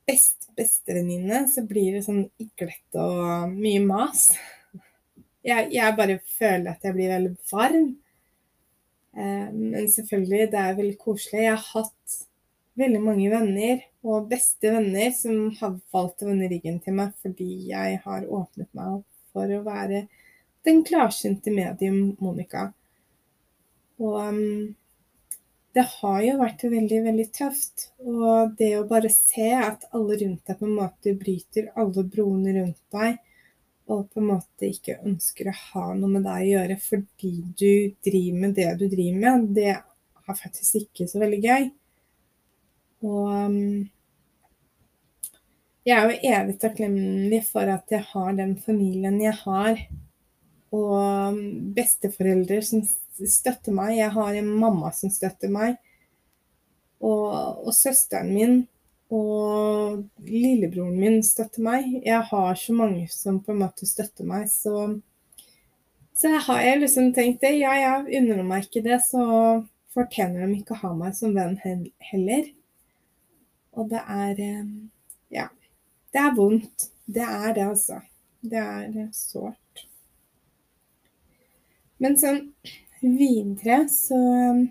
best 0.08 0.48
bestevenninne, 0.58 1.44
så 1.50 1.64
blir 1.66 1.96
det 1.96 2.04
sånn 2.06 2.24
iglete 2.42 3.02
og 3.02 3.54
mye 3.54 3.82
mas. 3.84 4.30
Jeg, 5.42 5.72
jeg, 5.74 5.96
bare 5.98 6.20
føler 6.38 6.70
at 6.72 6.84
jeg 6.86 6.96
blir 6.96 7.14
veldig 7.14 7.32
varm. 7.50 7.88
Eh, 9.14 9.48
men 9.54 9.90
selvfølgelig, 9.90 10.50
det 10.52 10.60
er 10.60 10.78
veldig 10.78 10.98
koselig. 11.02 11.46
Jeg 11.46 11.56
har 11.56 11.66
hatt 11.72 12.18
veldig 12.78 13.02
mange 13.02 13.30
venner, 13.32 13.82
og 14.02 14.28
beste 14.30 14.72
venner, 14.74 15.10
som 15.14 15.52
har 15.60 15.78
valgt 15.94 16.24
å 16.24 16.28
vende 16.30 16.50
ryggen 16.50 16.80
til 16.82 16.96
meg 16.98 17.14
fordi 17.22 17.48
jeg 17.70 18.00
har 18.04 18.26
åpnet 18.26 18.70
meg 18.74 18.98
opp 18.98 19.08
for 19.32 19.50
å 19.54 19.64
være 19.64 20.06
den 20.66 20.82
klarsynte 20.86 21.54
medium 21.54 22.12
Monica. 22.22 22.68
Og 24.02 24.18
um, 24.18 24.74
det 25.72 25.84
har 25.88 26.22
jo 26.26 26.38
vært 26.40 26.64
veldig, 26.68 27.00
veldig 27.06 27.28
tøft. 27.34 27.88
Og 28.04 28.54
det 28.58 28.72
å 28.78 28.86
bare 28.88 29.10
se 29.12 29.48
at 29.56 29.86
alle 29.96 30.18
rundt 30.20 30.48
deg 30.48 30.58
på 30.58 30.68
en 30.68 30.78
måte 30.78 31.14
bryter 31.18 31.70
alle 31.80 32.04
broene 32.04 32.56
rundt 32.58 32.82
deg, 32.94 33.20
og 33.90 34.04
på 34.12 34.22
en 34.22 34.28
måte 34.34 34.68
ikke 34.68 35.00
ønsker 35.02 35.50
å 35.50 35.56
ha 35.58 35.86
noe 35.98 36.10
med 36.12 36.26
deg 36.26 36.44
å 36.44 36.50
gjøre 36.52 36.76
fordi 36.80 37.32
du 37.58 37.72
driver 38.04 38.44
med 38.44 38.54
det 38.56 38.68
du 38.80 38.84
driver 38.86 39.24
med, 39.24 39.48
det 39.56 39.72
er 39.74 40.36
faktisk 40.38 40.84
ikke 40.84 41.08
så 41.10 41.22
veldig 41.22 41.40
gøy. 41.42 41.66
Og 43.02 43.28
um, 43.28 43.90
jeg 45.82 45.98
er 45.98 46.04
jo 46.06 46.32
evig 46.32 46.58
takknemlig 46.62 47.42
for 47.48 47.66
at 47.66 47.90
jeg 47.90 48.04
har 48.12 48.34
den 48.38 48.54
familien 48.62 49.18
jeg 49.20 49.34
har, 49.42 49.80
og 50.72 51.38
besteforeldre 51.76 52.60
som 52.64 52.84
støtter 53.18 53.74
meg. 53.74 53.96
Jeg 53.98 54.14
har 54.14 54.36
en 54.38 54.52
mamma 54.62 54.92
som 54.94 55.10
støtter 55.12 55.50
meg, 55.52 55.74
og, 57.02 57.66
og 57.66 57.74
søsteren 57.74 58.30
min 58.30 58.62
og 59.12 60.06
lillebroren 60.24 60.94
min 60.96 61.18
støtter 61.26 61.66
meg. 61.66 61.90
Jeg 62.06 62.22
har 62.30 62.54
så 62.56 62.76
mange 62.78 63.08
som 63.12 63.42
på 63.42 63.52
en 63.52 63.64
måte 63.66 63.88
støtter 63.90 64.28
meg, 64.28 64.46
så, 64.54 64.86
så 66.14 66.30
jeg 66.30 66.46
har 66.46 66.64
jeg 66.68 66.80
liksom 66.86 67.12
tenkt 67.16 67.42
det. 67.42 67.56
Ja, 67.58 67.74
jeg 67.76 68.22
unner 68.22 68.46
meg 68.46 68.68
ikke 68.68 68.86
det, 68.86 69.02
så 69.10 69.26
fortjener 69.92 70.46
de 70.46 70.62
ikke 70.62 70.78
å 70.78 70.84
ha 70.86 70.94
meg 70.96 71.18
som 71.18 71.34
venn 71.36 71.58
heller. 72.12 72.46
Og 73.72 73.90
det 73.90 74.02
er 74.06 74.40
eh, 74.40 74.72
Ja. 75.32 75.48
Det 76.12 76.20
er 76.20 76.34
vondt. 76.36 76.90
Det 77.06 77.24
er 77.24 77.54
det, 77.56 77.66
altså. 77.68 78.00
Det 78.42 78.58
er 78.58 79.08
sårt. 79.16 79.86
Men 82.02 82.16
sånn 82.18 82.40
videre 83.02 83.84
så 83.90 84.18
um, 84.18 84.64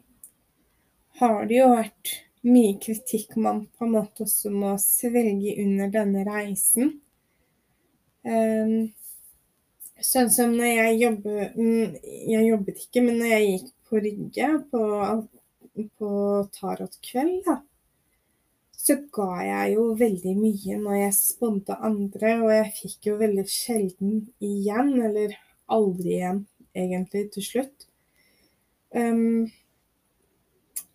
har 1.22 1.46
det 1.48 1.58
jo 1.62 1.70
vært 1.72 2.12
mye 2.48 2.76
kritikk 2.82 3.38
man 3.40 3.64
på 3.78 3.86
en 3.86 3.94
måte 3.96 4.26
også 4.26 4.52
må 4.54 4.74
svelge 4.82 5.56
under 5.64 5.92
denne 5.94 6.26
reisen. 6.28 6.98
Um, 8.28 8.92
sånn 10.04 10.32
som 10.34 10.54
når 10.54 10.68
jeg 10.70 10.98
jobber 11.00 11.56
mm, 11.56 11.96
Jeg 12.30 12.44
jobbet 12.46 12.84
ikke, 12.84 13.02
men 13.02 13.18
når 13.18 13.32
jeg 13.32 13.48
gikk 13.48 13.72
på 13.90 14.02
Rygge 14.04 14.50
på, 14.70 14.84
på 15.98 16.12
tarotkveld, 16.60 17.40
da, 17.48 17.58
så 18.82 18.98
ga 19.14 19.30
jeg 19.46 19.76
jo 19.76 19.84
veldig 19.98 20.32
mye 20.40 20.78
når 20.82 20.96
jeg 21.04 21.18
sponta 21.18 21.78
andre, 21.86 22.34
og 22.42 22.50
jeg 22.50 22.72
fikk 22.80 23.10
jo 23.12 23.18
veldig 23.20 23.44
sjelden 23.50 24.16
igjen, 24.42 24.96
eller 25.06 25.36
aldri 25.72 26.16
igjen, 26.16 26.40
egentlig, 26.74 27.28
til 27.36 27.46
slutt. 27.46 27.86
Um, 28.98 29.46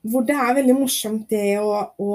hvor 0.07 0.27
det 0.27 0.35
er 0.39 0.57
veldig 0.59 0.77
morsomt 0.77 1.31
det 1.31 1.59
å, 1.63 1.71
å 1.97 2.11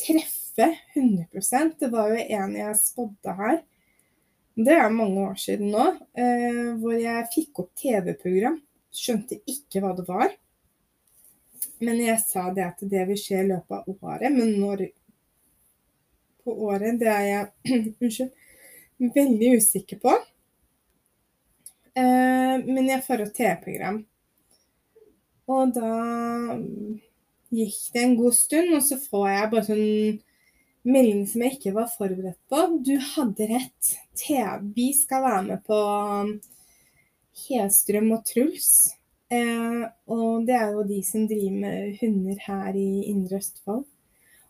treffe 0.00 0.66
100% 0.96 1.76
Det 1.78 1.88
var 1.92 2.10
jo 2.10 2.24
en 2.24 2.56
jeg 2.58 2.80
spådde 2.80 3.36
her. 3.38 3.60
Det 4.60 4.74
er 4.74 4.92
mange 4.92 5.28
år 5.28 5.38
siden 5.40 5.70
nå. 5.76 5.86
Uh, 6.16 6.72
hvor 6.80 6.96
jeg 6.96 7.30
fikk 7.36 7.62
opp 7.62 7.70
TV-program. 7.84 8.56
Skjønte 8.96 9.42
ikke 9.44 9.84
hva 9.84 9.92
det 9.96 10.08
var. 10.08 10.32
Men 11.80 12.00
jeg 12.02 12.20
sa 12.22 12.50
det 12.52 12.66
at 12.66 12.82
det 12.92 13.06
vil 13.08 13.18
skje 13.18 13.40
i 13.40 13.48
løpet 13.48 13.76
av 13.78 14.08
året. 14.10 14.28
Men 14.34 14.52
når 14.60 14.86
på 16.44 16.54
året, 16.68 16.98
det 17.00 17.08
er 17.08 17.26
jeg 17.28 17.74
unnskyld, 18.02 18.30
veldig 19.16 19.50
usikker 19.60 20.00
på. 20.02 20.14
Eh, 21.96 22.56
men 22.66 22.88
jeg 22.88 23.04
får 23.06 23.24
et 23.24 23.36
TV-program. 23.36 24.02
Og 25.50 25.72
da 25.74 25.92
gikk 27.50 27.78
det 27.94 28.02
en 28.04 28.18
god 28.18 28.36
stund, 28.36 28.74
og 28.76 28.84
så 28.86 29.00
får 29.02 29.26
jeg 29.32 29.50
bare 29.54 29.66
sånn 29.66 30.20
melding 30.90 31.26
som 31.28 31.42
jeg 31.44 31.56
ikke 31.56 31.74
var 31.76 31.90
forberedt 31.92 32.38
på. 32.50 32.62
Du 32.86 32.94
hadde 33.16 33.50
rett. 33.50 33.92
Vi 34.76 34.90
skal 34.96 35.24
være 35.24 35.42
med 35.48 35.64
på 35.66 35.80
Hestrøm 37.46 38.12
og 38.14 38.24
Truls. 38.28 38.99
Eh, 39.30 39.82
og 40.10 40.46
det 40.46 40.56
er 40.58 40.72
jo 40.74 40.82
de 40.88 40.98
som 41.06 41.26
driver 41.30 41.58
med 41.62 41.98
hunder 42.00 42.38
her 42.48 42.76
i 42.78 43.04
Indre 43.12 43.38
Østfold. 43.38 43.84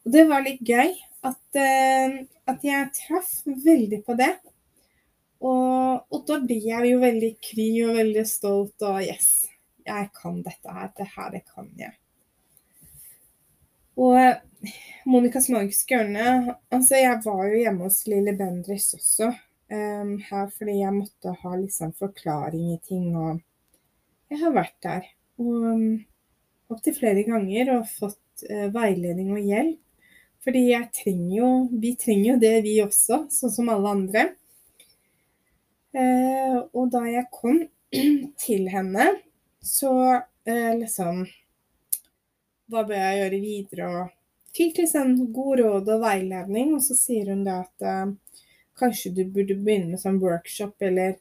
Og 0.01 0.14
det 0.14 0.25
var 0.31 0.45
litt 0.47 0.62
gøy 0.64 0.95
at, 1.29 1.43
eh, 1.61 2.23
at 2.49 2.64
jeg 2.64 2.93
traff 2.97 3.35
veldig 3.45 4.01
på 4.07 4.16
det. 4.16 4.33
Og, 5.40 6.05
og, 6.09 6.21
da 6.29 6.37
blir 6.45 6.64
jeg 6.64 6.93
jo 6.93 7.01
veldig 7.01 7.31
kry 7.45 7.69
og 7.87 7.97
veldig 7.97 8.25
stolt 8.29 8.85
og 8.85 9.01
yes, 9.05 9.49
jeg 9.87 10.09
kan 10.16 10.40
dette 10.45 10.77
her. 10.77 10.90
Det 10.97 11.09
her, 11.14 11.31
det 11.37 11.43
kan 11.49 11.69
jeg. 11.81 11.95
Og 14.01 14.16
Monicas 15.09 15.49
magiske 15.53 15.97
hjørne 15.97 16.55
Altså, 16.73 17.01
jeg 17.01 17.21
var 17.25 17.47
jo 17.49 17.61
hjemme 17.61 17.88
hos 17.88 18.03
lille 18.09 18.33
Bendriss 18.37 18.95
også. 18.97 19.33
Um, 19.71 20.16
her 20.27 20.49
fordi 20.51 20.81
jeg 20.81 20.97
måtte 20.97 21.33
ha 21.43 21.53
liksom 21.55 21.93
forklaring 21.99 22.73
i 22.75 22.81
ting 22.88 23.12
og 23.14 23.38
jeg 24.31 24.40
har 24.45 24.55
vært 24.55 24.77
der 24.85 25.07
og 25.40 26.71
opptil 26.71 26.95
flere 26.97 27.25
ganger 27.27 27.73
og 27.77 27.88
fått 27.90 28.45
uh, 28.47 28.69
veiledning 28.75 29.33
og 29.35 29.43
hjelp. 29.45 29.79
Fordi 30.40 30.61
jeg 30.71 30.87
trenger 30.97 31.33
jo 31.37 31.49
Vi 31.83 31.90
trenger 32.01 32.31
jo 32.31 32.37
det, 32.40 32.53
vi 32.64 32.79
også, 32.81 33.27
sånn 33.29 33.53
som 33.53 33.69
alle 33.73 33.90
andre. 33.97 34.23
Uh, 35.93 36.62
og 36.73 36.88
da 36.95 37.03
jeg 37.11 37.27
kom 37.35 37.59
til 38.45 38.71
henne, 38.73 39.11
så 39.61 39.93
uh, 40.16 40.73
liksom 40.79 41.27
Hva 42.71 42.87
bør 42.87 42.97
jeg 42.97 43.21
gjøre 43.21 43.43
videre? 43.43 43.90
Og 43.90 44.55
fikk 44.57 44.81
liksom 44.85 45.16
god 45.35 45.64
råd 45.64 45.93
og 45.97 46.05
veiledning, 46.07 46.77
og 46.79 46.85
så 46.87 46.97
sier 46.97 47.33
hun 47.35 47.43
da 47.47 47.61
at 47.64 48.14
kanskje 48.79 49.12
du 49.14 49.25
burde 49.27 49.57
begynne 49.59 49.93
med 49.93 50.01
sånn 50.03 50.19
workshop 50.23 50.83
eller 50.87 51.19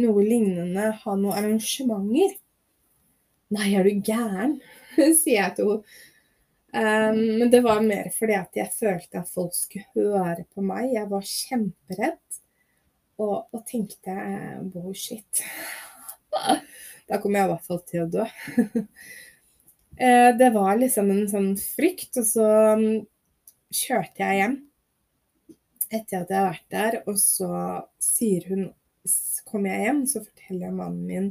noe 0.00 0.24
lignende, 0.24 0.88
ha 1.02 1.16
noen 1.18 1.36
arrangementer. 1.36 2.38
Nei, 3.52 3.68
er 3.76 3.84
du 3.84 4.00
gæren? 4.00 4.56
sier 5.20 5.38
jeg 5.38 5.54
til 5.58 5.74
henne. 5.74 5.98
Men 6.72 7.50
det 7.52 7.58
var 7.66 7.82
mer 7.84 8.06
fordi 8.14 8.32
at 8.38 8.56
jeg 8.56 8.72
følte 8.72 9.20
at 9.20 9.28
folk 9.28 9.52
skulle 9.52 9.84
høre 9.92 10.46
på 10.54 10.64
meg. 10.64 10.94
Jeg 10.94 11.10
var 11.10 11.26
kjemperedd 11.28 12.38
og, 13.20 13.34
og 13.52 13.60
tenkte 13.68 14.16
bullshit. 14.72 15.44
Da 17.10 17.18
kommer 17.20 17.42
jeg 17.42 17.48
i 17.48 17.50
hvert 17.50 17.66
fall 17.66 17.80
til 17.90 18.06
å 18.06 18.10
dø. 18.16 18.26
Eh, 20.02 20.30
det 20.34 20.48
var 20.54 20.78
liksom 20.80 21.10
en 21.12 21.26
sånn 21.28 21.50
frykt, 21.60 22.16
og 22.16 22.24
så 22.24 22.46
um, 22.72 22.84
kjørte 23.68 24.24
jeg 24.24 24.38
hjem 24.38 24.54
etter 25.92 26.22
at 26.22 26.32
jeg 26.32 26.38
har 26.38 26.46
vært 26.46 26.72
der, 26.72 26.96
og 27.04 27.18
så 27.20 27.50
sier 28.00 28.46
hun 28.48 28.62
kommer 29.52 29.74
jeg 29.74 29.86
hjem, 29.86 30.02
så 30.08 30.24
forteller 30.24 30.66
jeg 30.66 30.76
mannen 30.80 31.06
min 31.06 31.30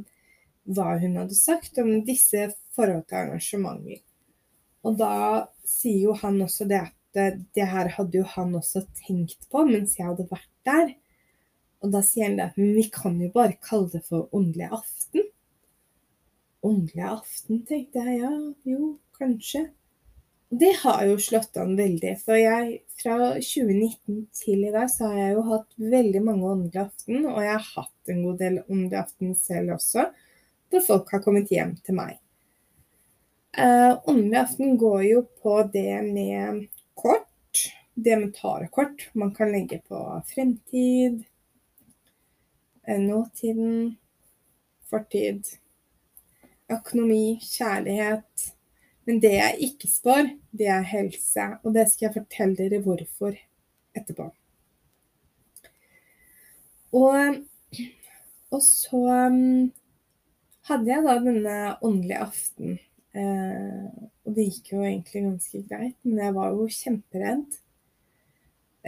hva 0.70 0.96
hun 1.02 1.18
hadde 1.18 1.36
sagt 1.36 1.80
om 1.82 1.90
disse 2.06 2.52
forhold 2.76 3.06
til 3.10 3.18
arrangementer. 3.18 4.02
Og 4.86 4.98
da 4.98 5.14
sier 5.68 6.08
jo 6.08 6.16
han 6.22 6.40
også 6.42 6.68
det 6.70 6.80
at 6.86 6.98
det, 7.12 7.28
det, 7.58 7.66
her 7.68 7.90
hadde 7.98 8.22
jo 8.22 8.28
han 8.38 8.54
også 8.56 8.86
tenkt 9.02 9.50
på 9.52 9.66
mens 9.68 9.98
jeg 9.98 10.08
hadde 10.08 10.30
vært 10.30 10.52
der. 10.68 10.94
Og 11.82 11.92
da 11.92 12.04
sier 12.06 12.30
han 12.30 12.38
det 12.40 12.48
at 12.52 12.60
men 12.62 12.72
vi 12.78 12.86
kan 12.94 13.18
jo 13.20 13.32
bare 13.34 13.58
kalle 13.60 13.90
det 13.92 14.04
for 14.08 14.30
åndelig 14.36 14.70
aften. 14.72 15.28
åndelig 16.64 17.04
aften, 17.10 17.64
tenkte 17.66 18.06
jeg. 18.06 18.22
Ja, 18.22 18.32
jo, 18.70 18.96
kanskje. 19.18 19.66
Det 20.52 20.72
har 20.82 21.06
jo 21.08 21.16
slått 21.22 21.56
an 21.62 21.78
veldig. 21.80 22.12
For 22.26 22.36
jeg, 22.36 22.82
fra 23.00 23.18
2019 23.40 24.26
til 24.36 24.66
i 24.68 24.74
dag, 24.74 24.90
så 24.92 25.08
har 25.08 25.22
jeg 25.22 25.38
jo 25.38 25.46
hatt 25.48 25.78
veldig 25.94 26.24
mange 26.26 26.50
åndelige 26.50 26.84
aften. 26.90 27.24
Og 27.32 27.40
jeg 27.46 27.54
har 27.54 27.70
hatt 27.78 28.12
en 28.12 28.22
god 28.26 28.44
del 28.44 28.60
åndelige 28.66 29.06
aften 29.06 29.34
selv 29.40 29.78
også, 29.78 30.10
hvor 30.72 30.86
folk 30.90 31.16
har 31.16 31.24
kommet 31.24 31.52
hjem 31.54 31.78
til 31.86 31.98
meg. 32.02 32.20
Uh, 33.56 33.98
åndelig 34.08 34.40
aften 34.46 34.78
går 34.80 35.02
jo 35.08 35.26
på 35.44 35.58
det 35.72 36.02
med 36.08 36.68
kort. 37.00 37.28
Det 37.96 38.16
med 38.20 38.36
tarekort. 38.36 39.10
Man 39.16 39.34
kan 39.36 39.52
legge 39.52 39.82
på 39.88 40.00
fremtid, 40.32 41.24
Eh, 42.88 43.00
nåtiden, 43.00 43.96
fortid, 44.90 45.46
økonomi, 46.70 47.40
kjærlighet. 47.42 48.56
Men 49.12 49.18
det 49.20 49.34
jeg 49.34 49.56
ikke 49.66 49.88
spår, 49.92 50.28
det 50.56 50.70
er 50.72 50.86
helse. 50.88 51.46
Og 51.68 51.74
det 51.76 51.84
skal 51.92 52.06
jeg 52.06 52.14
fortelle 52.16 52.56
dere 52.56 52.78
hvorfor 52.86 53.34
etterpå. 54.00 54.30
Og, 56.96 57.42
og 58.56 58.64
så 58.64 59.02
um, 59.28 59.66
hadde 60.70 60.94
jeg 60.94 61.04
da 61.04 61.18
denne 61.28 61.58
åndelige 61.84 62.22
aften. 62.24 62.80
Eh, 63.12 63.92
og 64.24 64.40
det 64.40 64.48
gikk 64.48 64.72
jo 64.78 64.86
egentlig 64.86 65.26
ganske 65.26 65.64
greit, 65.68 66.00
men 66.08 66.24
jeg 66.24 66.38
var 66.40 66.56
jo 66.56 66.72
kjemperedd. 66.72 67.62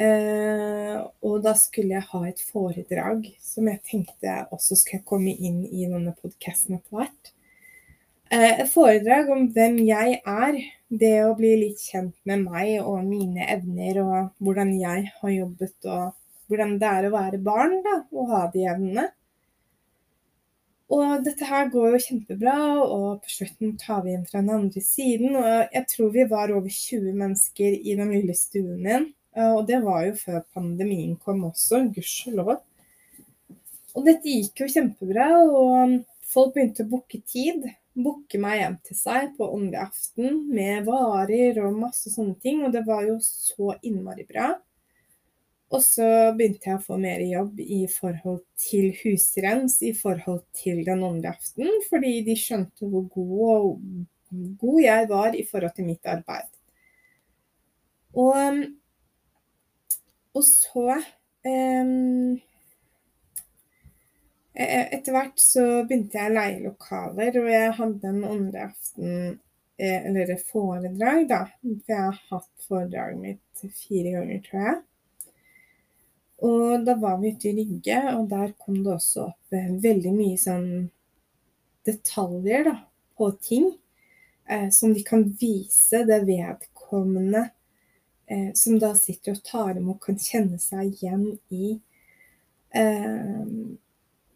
Eh, 0.08 0.98
og 1.20 1.40
da 1.44 1.58
skulle 1.60 1.98
jeg 1.98 2.12
ha 2.14 2.26
et 2.32 2.48
foredrag 2.48 3.28
som 3.44 3.68
jeg 3.68 3.84
tenkte 3.92 4.40
også 4.56 4.80
skal 4.88 5.04
komme 5.04 5.36
inn 5.36 5.66
i 5.68 5.84
denne 5.84 6.16
podkasten 6.24 6.80
etter 6.80 7.02
hvert. 7.02 7.36
Eh, 8.32 8.60
et 8.62 8.70
foredrag 8.72 9.30
om 9.34 9.48
hvem 9.56 9.80
jeg 9.88 10.20
er. 10.26 10.60
Det 10.94 11.16
å 11.26 11.34
bli 11.38 11.56
litt 11.58 11.82
kjent 11.82 12.14
med 12.30 12.46
meg 12.46 12.76
og 12.84 13.02
mine 13.08 13.48
evner, 13.50 14.00
og 14.04 14.46
hvordan 14.46 14.76
jeg 14.78 15.08
har 15.20 15.34
jobbet, 15.34 15.76
og 15.90 16.14
hvordan 16.52 16.78
det 16.82 16.90
er 16.90 17.08
å 17.08 17.14
være 17.16 17.42
barn 17.42 17.80
da, 17.86 17.98
og 18.14 18.30
ha 18.30 18.46
de 18.54 18.68
evnene. 18.70 19.08
Og 20.94 21.24
dette 21.26 21.48
her 21.50 21.72
går 21.74 21.96
jo 21.96 22.02
kjempebra, 22.06 22.56
og 22.84 23.24
på 23.24 23.34
slutten 23.38 23.74
tar 23.82 24.04
vi 24.06 24.14
inn 24.14 24.28
fra 24.30 24.44
den 24.44 24.54
andre 24.54 24.84
siden. 24.86 25.38
Og 25.40 25.74
jeg 25.74 25.86
tror 25.90 26.14
vi 26.14 26.28
var 26.30 26.54
over 26.54 26.70
20 26.70 27.18
mennesker 27.24 27.78
i 27.80 27.98
den 27.98 28.14
lille 28.14 28.36
stuen 28.38 28.82
min. 28.86 29.08
Eh, 29.36 29.50
og 29.50 29.66
det 29.70 29.82
var 29.86 30.06
jo 30.08 30.18
før 30.20 30.44
pandemien 30.54 31.16
kom 31.18 31.46
også, 31.50 31.88
gudskjelov. 31.96 32.60
Og 33.94 34.06
dette 34.06 34.30
gikk 34.30 34.62
jo 34.62 34.74
kjempebra, 34.76 35.30
og 35.42 36.04
folk 36.34 36.54
begynte 36.54 36.86
å 36.86 36.92
booke 36.94 37.22
tid. 37.30 37.66
Booke 37.94 38.40
meg 38.42 38.60
hjem 38.60 38.78
til 38.88 38.98
seg 38.98 39.34
på 39.38 39.48
åndelig 39.54 39.82
aften 39.84 40.40
med 40.54 40.88
varer 40.88 41.60
og 41.64 41.78
masse 41.78 42.10
sånne 42.14 42.36
ting. 42.42 42.64
Og 42.66 42.74
det 42.74 42.86
var 42.88 43.06
jo 43.08 43.20
så 43.24 43.76
innmari 43.86 44.26
bra. 44.30 44.54
Og 45.74 45.82
så 45.82 46.08
begynte 46.38 46.70
jeg 46.70 46.78
å 46.78 46.86
få 46.86 47.00
mer 47.02 47.22
jobb 47.26 47.62
i 47.64 47.84
forhold 47.90 48.44
til 48.62 48.92
husrens, 49.00 49.80
i 49.82 49.94
forhold 49.98 50.44
til 50.58 50.84
den 50.86 51.02
åndelige 51.02 51.34
aften, 51.34 51.72
fordi 51.90 52.20
de 52.28 52.36
skjønte 52.38 52.90
hvor 52.90 53.08
god, 53.16 53.80
god 54.62 54.80
jeg 54.84 55.10
var 55.10 55.38
i 55.38 55.46
forhold 55.50 55.74
til 55.78 55.90
mitt 55.90 56.14
arbeid. 56.14 56.52
Og 58.14 58.62
og 60.34 60.44
så 60.46 60.98
um, 61.46 62.42
Etter 64.54 65.16
hvert 65.16 65.40
så 65.42 65.64
begynte 65.88 66.20
jeg 66.20 66.30
å 66.30 66.36
leie 66.36 66.62
lokaler, 66.62 67.38
og 67.42 67.50
jeg 67.50 67.76
hadde 67.80 68.10
en 68.10 68.26
andre 68.30 68.66
aften, 68.68 69.14
eh, 69.82 70.06
eller 70.06 70.36
foredrag, 70.38 71.28
da. 71.32 71.40
For 71.64 71.94
jeg 71.96 72.02
har 72.04 72.20
hatt 72.30 72.68
foredraget 72.68 73.22
mitt 73.24 73.64
fire 73.74 74.14
ganger, 74.18 74.44
tror 74.46 74.68
jeg. 74.68 74.82
Og 76.44 76.86
da 76.86 76.98
var 77.00 77.18
vi 77.22 77.32
ute 77.34 77.50
i 77.50 77.56
Rygge, 77.58 78.00
og 78.18 78.28
der 78.30 78.54
kom 78.60 78.82
det 78.84 78.94
også 78.94 79.30
opp 79.30 79.56
eh, 79.56 79.72
veldig 79.84 80.14
mye 80.14 80.38
sånn 80.38 80.70
detaljer 81.88 82.68
da, 82.68 82.78
på 83.18 83.30
ting 83.44 83.72
eh, 84.50 84.70
som 84.76 84.94
de 84.94 85.04
kan 85.08 85.24
vise 85.40 86.04
det 86.08 86.20
vedkommende 86.28 87.48
eh, 88.28 88.52
som 88.60 88.78
da 88.80 88.94
sitter 88.98 89.38
og 89.38 89.44
tar 89.48 89.80
imot, 89.80 90.02
kan 90.04 90.20
kjenne 90.20 90.60
seg 90.62 90.92
igjen 90.92 91.26
i. 91.54 91.78
Eh, 92.76 93.42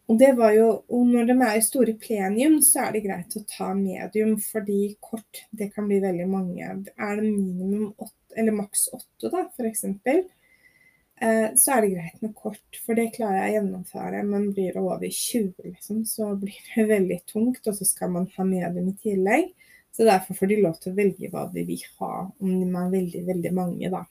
og 0.08 0.16
det 0.16 0.30
var 0.38 0.54
jo, 0.56 0.68
når 0.88 1.26
de 1.28 1.34
er 1.44 1.58
i 1.58 1.64
store 1.64 1.92
plenium, 2.00 2.56
så 2.64 2.86
er 2.86 2.94
det 2.94 3.04
greit 3.04 3.34
å 3.36 3.42
ta 3.50 3.74
medium, 3.76 4.38
fordi 4.40 4.94
kort 5.04 5.42
det 5.52 5.68
kan 5.74 5.84
bli 5.90 5.98
veldig 6.00 6.28
mange. 6.30 6.70
Er 6.96 7.20
det 7.20 7.26
minimum 7.26 7.90
åtte, 7.92 8.32
eller 8.40 8.56
maks 8.56 8.86
åtte, 8.96 9.28
da, 9.28 9.44
f.eks., 9.52 9.84
eh, 9.84 11.50
så 11.60 11.74
er 11.74 11.84
det 11.84 11.92
greit 11.92 12.24
med 12.24 12.32
kort, 12.40 12.80
for 12.86 12.96
det 12.96 13.10
klarer 13.18 13.42
jeg 13.42 13.50
å 13.50 13.56
gjennomføre. 13.58 14.24
Men 14.30 14.48
blir 14.56 14.72
det 14.72 14.86
over 14.86 15.04
20, 15.04 15.52
liksom, 15.74 16.00
så 16.08 16.32
blir 16.40 16.56
det 16.72 16.88
veldig 16.94 17.22
tungt, 17.28 17.60
og 17.68 17.76
så 17.76 17.92
skal 17.92 18.16
man 18.16 18.30
ha 18.38 18.48
medium 18.48 18.88
i 18.88 18.96
tillegg. 19.04 19.52
Så 19.92 20.08
derfor 20.08 20.40
får 20.40 20.54
de 20.54 20.60
lov 20.64 20.80
til 20.80 20.94
å 20.94 20.98
velge 21.02 21.28
hva 21.34 21.44
de 21.52 21.68
vil 21.68 21.84
ha, 22.00 22.12
om 22.24 22.56
de 22.56 22.64
er 22.64 22.92
veldig, 22.96 23.26
veldig 23.28 23.56
mange, 23.60 23.92
da. 23.92 24.06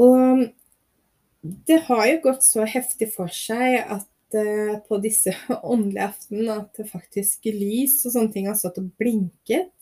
Og 0.00 0.48
det 1.40 1.78
har 1.86 2.06
jo 2.06 2.22
gått 2.28 2.44
så 2.44 2.66
heftig 2.68 3.10
for 3.14 3.32
seg 3.32 3.78
at 3.80 4.36
uh, 4.36 4.76
på 4.86 4.98
disse 5.02 5.32
åndelige 5.72 6.10
aftenene 6.10 6.58
at 6.64 6.82
faktisk 6.90 7.48
lys 7.48 8.00
og 8.04 8.16
sånne 8.16 8.34
ting 8.34 8.50
har 8.50 8.58
stått 8.60 8.80
og 8.82 8.90
blinket. 9.00 9.72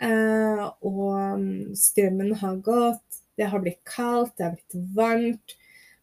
Uh, 0.00 0.70
og 0.86 1.74
strømmen 1.76 2.32
har 2.40 2.60
gått, 2.64 3.20
det 3.36 3.50
har 3.50 3.62
blitt 3.62 3.82
kaldt, 3.88 4.36
det 4.38 4.46
har 4.46 4.56
blitt 4.56 4.78
varmt. 4.96 5.56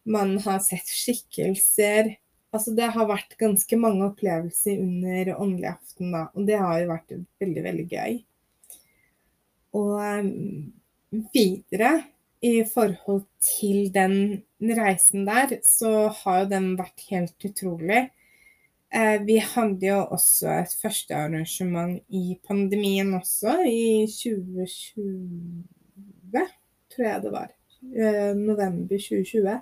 Man 0.08 0.38
har 0.43 0.60
sett 0.63 0.88
skikkelser. 0.88 2.13
Altså, 2.56 2.71
det 2.75 2.91
har 2.95 3.10
vært 3.10 3.36
ganske 3.39 3.80
mange 3.80 4.06
opplevelser 4.08 4.80
under 4.80 5.34
åndelig 5.36 5.71
aften, 5.73 6.13
da. 6.15 6.27
Og 6.36 6.47
det 6.47 6.60
har 6.62 6.80
jo 6.80 6.91
vært 6.91 7.15
veldig, 7.43 7.63
veldig 7.65 7.88
gøy. 7.91 8.19
Og 9.77 9.97
um, 9.99 10.30
videre 11.36 11.91
i 12.41 12.63
forhold 12.73 13.26
til 13.41 13.93
den 13.93 14.43
reisen 14.62 15.28
der, 15.28 15.58
så 15.63 16.08
har 16.19 16.43
jo 16.43 16.50
den 16.52 16.78
vært 16.78 17.02
helt 17.10 17.45
utrolig. 17.45 18.10
Eh, 18.95 19.26
vi 19.26 19.38
hadde 19.43 19.88
jo 19.88 20.06
også 20.15 20.47
et 20.62 20.76
første 20.82 21.15
arrangement 21.15 22.00
i 22.10 22.39
pandemien 22.47 23.13
også, 23.17 23.58
i 23.67 24.08
2020, 24.08 26.47
tror 26.93 27.06
jeg 27.06 27.21
det 27.23 27.32
var. 27.32 27.47
Eh, 27.84 28.36
november 28.38 28.97
2020. 28.97 29.62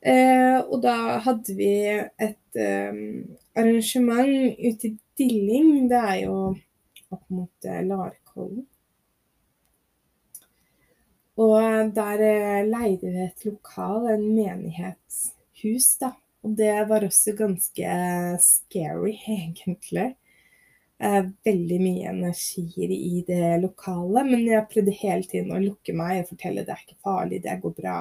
Eh, 0.00 0.58
og 0.60 0.82
da 0.82 1.18
hadde 1.24 1.56
vi 1.56 1.72
et 2.24 2.56
arrangement 3.56 4.56
ute 4.58 4.88
i 4.88 4.98
Dilling. 5.18 5.90
Det 5.90 5.98
er 5.98 6.14
jo 6.24 6.56
opp 7.10 7.24
mot 7.28 7.64
Larkollen. 7.64 8.66
Og 11.40 11.92
der 11.96 12.24
eh, 12.26 12.64
leide 12.68 13.12
vi 13.12 13.22
et 13.24 13.46
lokal, 13.48 14.10
en 14.12 14.26
menighetshus, 14.34 15.94
da. 16.02 16.14
Og 16.44 16.56
det 16.56 16.72
var 16.88 17.04
også 17.04 17.34
ganske 17.36 17.94
scary, 18.44 19.14
egentlig. 19.38 20.10
Eh, 21.00 21.22
veldig 21.44 21.78
mye 21.80 22.10
energier 22.12 22.92
i 22.92 23.22
det 23.28 23.54
lokalet. 23.62 24.28
Men 24.28 24.44
jeg 24.48 24.68
prøvde 24.72 24.96
hele 25.00 25.28
tiden 25.28 25.54
å 25.56 25.62
lukke 25.62 25.96
meg 25.96 26.22
og 26.22 26.34
fortelle 26.34 26.66
det 26.66 26.74
er 26.74 26.84
ikke 26.84 27.00
farlig, 27.06 27.40
det 27.44 27.60
går 27.62 27.76
bra 27.78 27.96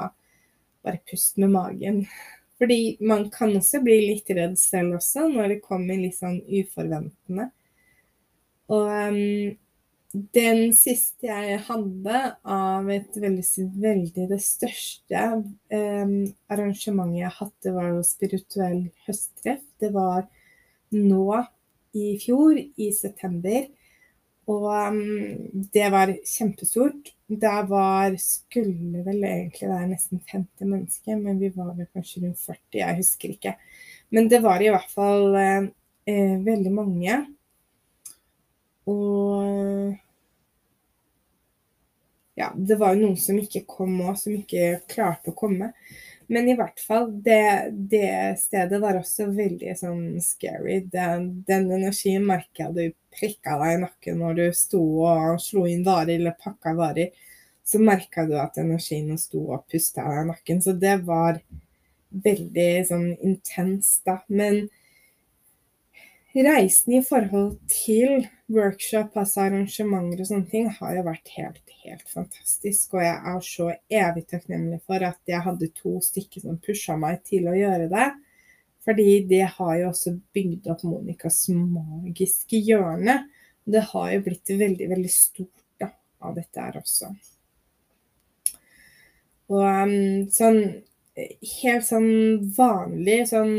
bare 0.83 0.99
pust 1.07 1.39
med 1.39 1.53
magen. 1.55 2.03
Fordi 2.59 2.97
man 3.07 3.29
kan 3.31 3.55
også 3.55 3.79
bli 3.83 4.01
litt 4.03 4.29
redd 4.35 4.57
selv 4.59 4.97
også, 4.97 5.29
når 5.31 5.53
det 5.53 5.63
kommer 5.63 5.99
litt 5.99 6.17
sånn 6.17 6.41
uforventende. 6.43 7.47
Og 8.69 8.85
um, 8.85 9.55
den 10.09 10.71
siste 10.73 11.27
jeg 11.29 11.59
hadde 11.67 12.19
av 12.49 12.87
et 12.89 13.17
veldig, 13.21 13.45
veldig 13.77 14.25
det 14.31 14.39
største 14.41 15.25
um, 15.37 16.15
arrangementet 16.49 17.19
jeg 17.19 17.35
hadde, 17.35 17.73
var 17.75 17.91
jo 17.91 18.05
spirituell 18.07 18.79
høsttreff. 19.05 19.61
Det 19.77 19.91
var 19.93 20.25
nå 20.97 21.43
i 21.93 22.15
fjor, 22.23 22.57
i 22.57 22.89
september. 22.95 23.69
Og 24.49 24.65
um, 24.65 25.69
det 25.69 25.91
var 25.93 26.15
kjempestort. 26.25 27.13
Der 27.29 27.69
var 27.69 28.17
Skulle 28.17 29.05
vel 29.05 29.21
egentlig 29.21 29.69
være 29.69 29.91
nesten 29.91 30.23
50 30.25 30.65
mennesker, 30.65 31.21
men 31.21 31.37
vi 31.37 31.53
var 31.53 31.75
vel 31.77 31.85
kanskje 31.93 32.25
rundt 32.25 32.41
40, 32.41 32.79
jeg 32.81 33.01
husker 33.03 33.35
ikke. 33.35 33.59
Men 34.09 34.31
det 34.31 34.41
var 34.41 34.57
i 34.57 34.71
hvert 34.73 34.89
fall 34.89 35.35
eh, 35.37 35.67
eh 36.09 36.39
veldig 36.41 36.71
mange. 36.73 37.19
Og 38.89 39.97
ja, 42.39 42.53
det 42.55 42.77
var 42.79 42.95
jo 42.95 43.03
noen 43.03 43.17
som 43.19 43.35
ikke 43.39 43.65
kom 43.67 43.97
òg, 43.99 44.13
som 44.15 44.31
ikke 44.31 44.79
klarte 44.87 45.33
å 45.33 45.37
komme. 45.37 45.73
Men 46.31 46.45
i 46.47 46.53
hvert 46.55 46.79
fall, 46.79 47.09
det, 47.25 47.73
det 47.91 48.37
stedet 48.39 48.79
var 48.79 48.99
også 48.99 49.25
veldig 49.33 49.73
sånn 49.75 50.03
scary. 50.21 50.77
Den, 50.93 51.25
den 51.47 51.65
energien 51.73 52.23
merka 52.29 52.69
du 52.71 52.91
prikka 53.11 53.57
deg 53.59 53.73
i 53.73 53.81
nakken 53.81 54.21
når 54.21 54.37
du 54.37 54.45
sto 54.55 54.81
og 55.09 55.41
slo 55.41 55.65
inn 55.67 55.81
varer 55.87 56.15
eller 56.15 56.37
pakka 56.37 56.75
varer. 56.77 57.11
Så 57.65 57.81
merka 57.81 58.23
du 58.29 58.37
at 58.39 58.61
energien 58.61 59.17
sto 59.19 59.41
og 59.55 59.65
pusta 59.73 60.05
deg 60.05 60.21
i 60.21 60.29
nakken. 60.29 60.61
Så 60.63 60.77
det 60.79 60.95
var 61.09 61.41
veldig 62.29 62.69
sånn 62.87 63.09
intenst, 63.17 64.03
da. 64.07 64.21
Men 64.29 64.67
reisen 66.35 66.93
i 66.93 67.01
forhold 67.05 67.57
til 67.71 68.27
workshop, 68.53 69.15
altså 69.17 69.45
arrangementer 69.45 70.21
og 70.21 70.29
sånne 70.29 70.49
ting, 70.51 70.69
har 70.73 70.95
jo 70.97 71.05
vært 71.07 71.31
helt, 71.35 71.61
helt 71.83 72.11
fantastisk. 72.11 72.93
Og 72.95 73.03
jeg 73.03 73.15
er 73.33 73.45
så 73.45 73.69
evig 74.01 74.25
takknemlig 74.29 74.81
for 74.85 75.05
at 75.05 75.19
jeg 75.29 75.41
hadde 75.45 75.71
to 75.77 75.95
stykker 76.05 76.45
som 76.45 76.59
pusha 76.61 76.97
meg 76.99 77.23
til 77.27 77.49
å 77.49 77.57
gjøre 77.57 77.89
det. 77.91 78.09
Fordi 78.85 79.07
det 79.29 79.43
har 79.57 79.73
jo 79.81 79.89
også 79.89 80.15
bygd 80.33 80.69
opp 80.71 80.85
Monicas 80.87 81.43
magiske 81.51 82.61
hjørne. 82.63 83.19
Det 83.69 83.81
har 83.91 84.13
jo 84.13 84.21
blitt 84.25 84.53
veldig, 84.57 84.87
veldig 84.93 85.11
stort 85.13 85.65
da, 85.81 85.91
av 86.25 86.37
dette 86.37 86.63
her 86.63 86.79
også. 86.79 87.11
Og 89.49 89.65
um, 89.65 90.29
sånn 90.33 90.61
helt 91.63 91.85
sånn 91.85 92.11
vanlig 92.55 93.23
sånn 93.31 93.53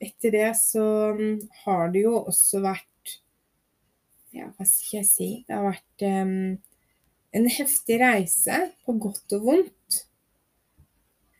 etter 0.00 0.32
det 0.32 0.50
så 0.58 0.84
mm, 1.16 1.40
har 1.64 1.92
det 1.92 2.04
jo 2.06 2.16
også 2.22 2.62
vært 2.64 2.86
Ja, 4.30 4.46
hva 4.54 4.66
skal 4.68 5.00
jeg 5.00 5.08
si? 5.08 5.30
Det 5.46 5.56
har 5.56 5.66
vært 5.66 6.04
um, 6.06 6.60
en 7.34 7.48
heftig 7.50 7.98
reise, 8.02 8.60
på 8.86 8.94
godt 9.02 9.34
og 9.36 9.46
vondt. 9.48 9.98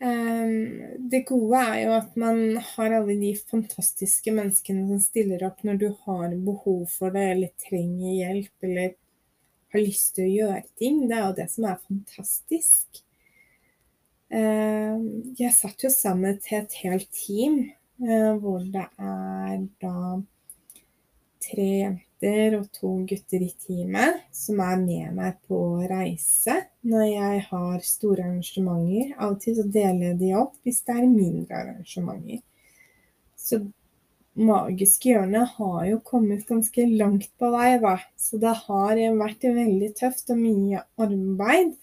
Um, 0.01 1.07
det 1.13 1.23
gode 1.29 1.61
er 1.61 1.79
jo 1.85 1.95
at 1.99 2.15
man 2.19 2.57
har 2.73 2.97
alle 2.97 3.15
de 3.21 3.31
fantastiske 3.37 4.33
menneskene 4.35 4.87
som 4.89 5.03
stiller 5.05 5.45
opp 5.47 5.63
når 5.67 5.81
du 5.83 5.89
har 6.07 6.35
behov 6.35 6.87
for 6.91 7.15
det, 7.15 7.27
eller 7.35 7.55
trenger 7.63 8.17
hjelp, 8.17 8.55
eller 8.67 8.97
har 9.71 9.85
lyst 9.87 10.17
til 10.17 10.27
å 10.27 10.35
gjøre 10.35 10.65
ting. 10.81 11.05
Det 11.07 11.19
er 11.19 11.27
jo 11.29 11.39
det 11.39 11.49
som 11.55 11.69
er 11.71 11.83
fantastisk. 11.85 13.05
Uh, 14.31 14.99
jeg 15.39 15.55
satt 15.55 15.87
jo 15.87 15.91
sammen 15.95 16.43
til 16.43 16.63
et 16.63 16.81
helt 16.85 17.11
team 17.15 17.63
hvor 18.01 18.63
det 18.65 18.87
er 18.99 19.57
da 19.83 19.97
tre 21.41 21.67
jenter 21.81 22.57
og 22.59 22.69
to 22.73 22.93
gutter 23.09 23.43
i 23.45 23.51
teamet 23.61 24.23
som 24.37 24.61
er 24.65 24.79
med 24.81 25.17
meg 25.17 25.41
på 25.49 25.59
reise 25.89 26.57
når 26.85 27.05
jeg 27.07 27.43
har 27.49 27.85
store 27.85 28.25
arrangementer. 28.29 29.13
Til 29.43 29.59
så 29.59 29.67
deler 29.67 30.07
jeg 30.11 30.21
de 30.23 30.33
opp 30.39 30.57
hvis 30.65 30.81
det 30.87 30.97
er 30.97 31.07
mindre 31.09 31.61
arrangementer. 31.65 32.41
Så 33.37 33.63
Magiske 34.41 35.11
hjørne 35.11 35.43
har 35.57 35.81
jo 35.89 35.97
kommet 36.07 36.47
ganske 36.49 36.85
langt 36.87 37.33
på 37.37 37.49
vei, 37.53 37.75
da. 37.83 37.97
Så 38.17 38.39
det 38.41 38.53
har 38.63 39.01
vært 39.19 39.43
veldig 39.43 39.89
tøft 39.99 40.31
og 40.33 40.39
mye 40.39 40.85
arbeid. 41.03 41.75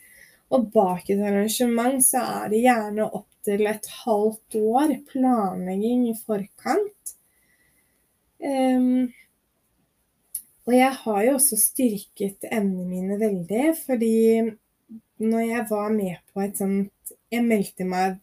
Og 0.55 0.69
bak 0.71 1.09
et 1.11 1.19
arrangement 1.19 1.99
så 2.01 2.23
er 2.23 2.53
det 2.53 2.63
gjerne 2.63 3.09
opp 3.11 3.27
til 3.47 3.63
et 3.69 3.87
halvt 4.03 4.59
år 4.59 4.93
planlegging 5.09 6.07
i 6.11 6.15
forkant. 6.19 7.15
Um, 8.37 9.07
og 10.67 10.75
jeg 10.75 10.91
har 11.01 11.21
jo 11.25 11.37
også 11.39 11.57
styrket 11.57 12.45
evnene 12.51 12.85
mine 12.85 13.17
veldig, 13.19 13.71
fordi 13.85 14.17
når 15.23 15.39
jeg 15.39 15.65
var 15.69 15.89
med 15.95 16.19
på 16.33 16.43
et 16.43 16.59
sånt 16.59 16.93
Jeg 17.31 17.43
meldte 17.43 17.83
meg 17.87 18.19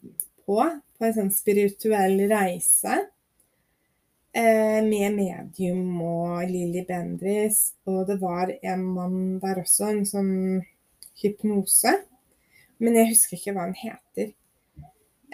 på 0.46 0.60
på 0.94 1.04
en 1.04 1.14
sånn 1.16 1.30
spirituell 1.34 2.20
reise 2.30 2.94
eh, 4.32 4.80
med 4.86 5.16
medium 5.16 5.98
og 6.04 6.44
Lilly 6.48 6.84
Bendriss, 6.88 7.74
og 7.88 8.06
det 8.08 8.16
var 8.22 8.52
en 8.62 8.84
mann 8.94 9.18
der 9.42 9.60
også, 9.64 9.90
en 9.90 10.06
sånn 10.08 10.32
hypnose. 11.20 11.92
Men 12.80 12.96
jeg 13.00 13.10
husker 13.12 13.38
ikke 13.38 13.54
hva 13.56 13.66
han 13.66 13.76
heter. 13.78 14.32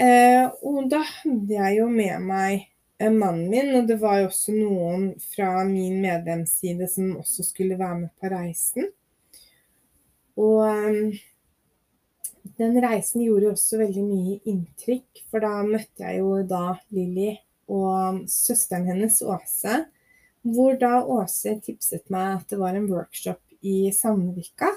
Eh, 0.01 0.47
og 0.65 0.87
da 0.89 1.03
hadde 1.05 1.53
jeg 1.53 1.77
jo 1.77 1.87
med 1.93 2.23
meg 2.25 2.63
eh, 2.97 3.11
mannen 3.13 3.51
min, 3.53 3.75
og 3.77 3.89
det 3.91 3.99
var 4.01 4.23
jo 4.23 4.31
også 4.31 4.55
noen 4.57 5.11
fra 5.35 5.65
min 5.69 5.99
medlemsside 6.01 6.89
som 6.89 7.19
også 7.21 7.45
skulle 7.51 7.77
være 7.81 7.99
med 8.07 8.15
på 8.17 8.31
reisen. 8.33 8.89
Og 10.41 10.65
eh, 10.71 11.21
den 12.57 12.81
reisen 12.81 13.27
gjorde 13.27 13.53
også 13.53 13.83
veldig 13.83 14.07
mye 14.07 14.41
inntrykk, 14.49 15.25
for 15.29 15.45
da 15.45 15.61
møtte 15.67 16.07
jeg 16.07 16.23
jo 16.23 16.41
da 16.49 16.65
Lilly 16.97 17.35
og 17.71 18.25
søsteren 18.31 18.89
hennes 18.89 19.21
Åse. 19.21 19.83
Hvor 20.41 20.81
da 20.81 21.03
Åse 21.05 21.59
tipset 21.61 22.09
meg 22.09 22.39
at 22.39 22.49
det 22.49 22.61
var 22.63 22.73
en 22.73 22.89
workshop 22.89 23.43
i 23.61 23.91
Sandvika 23.93 24.73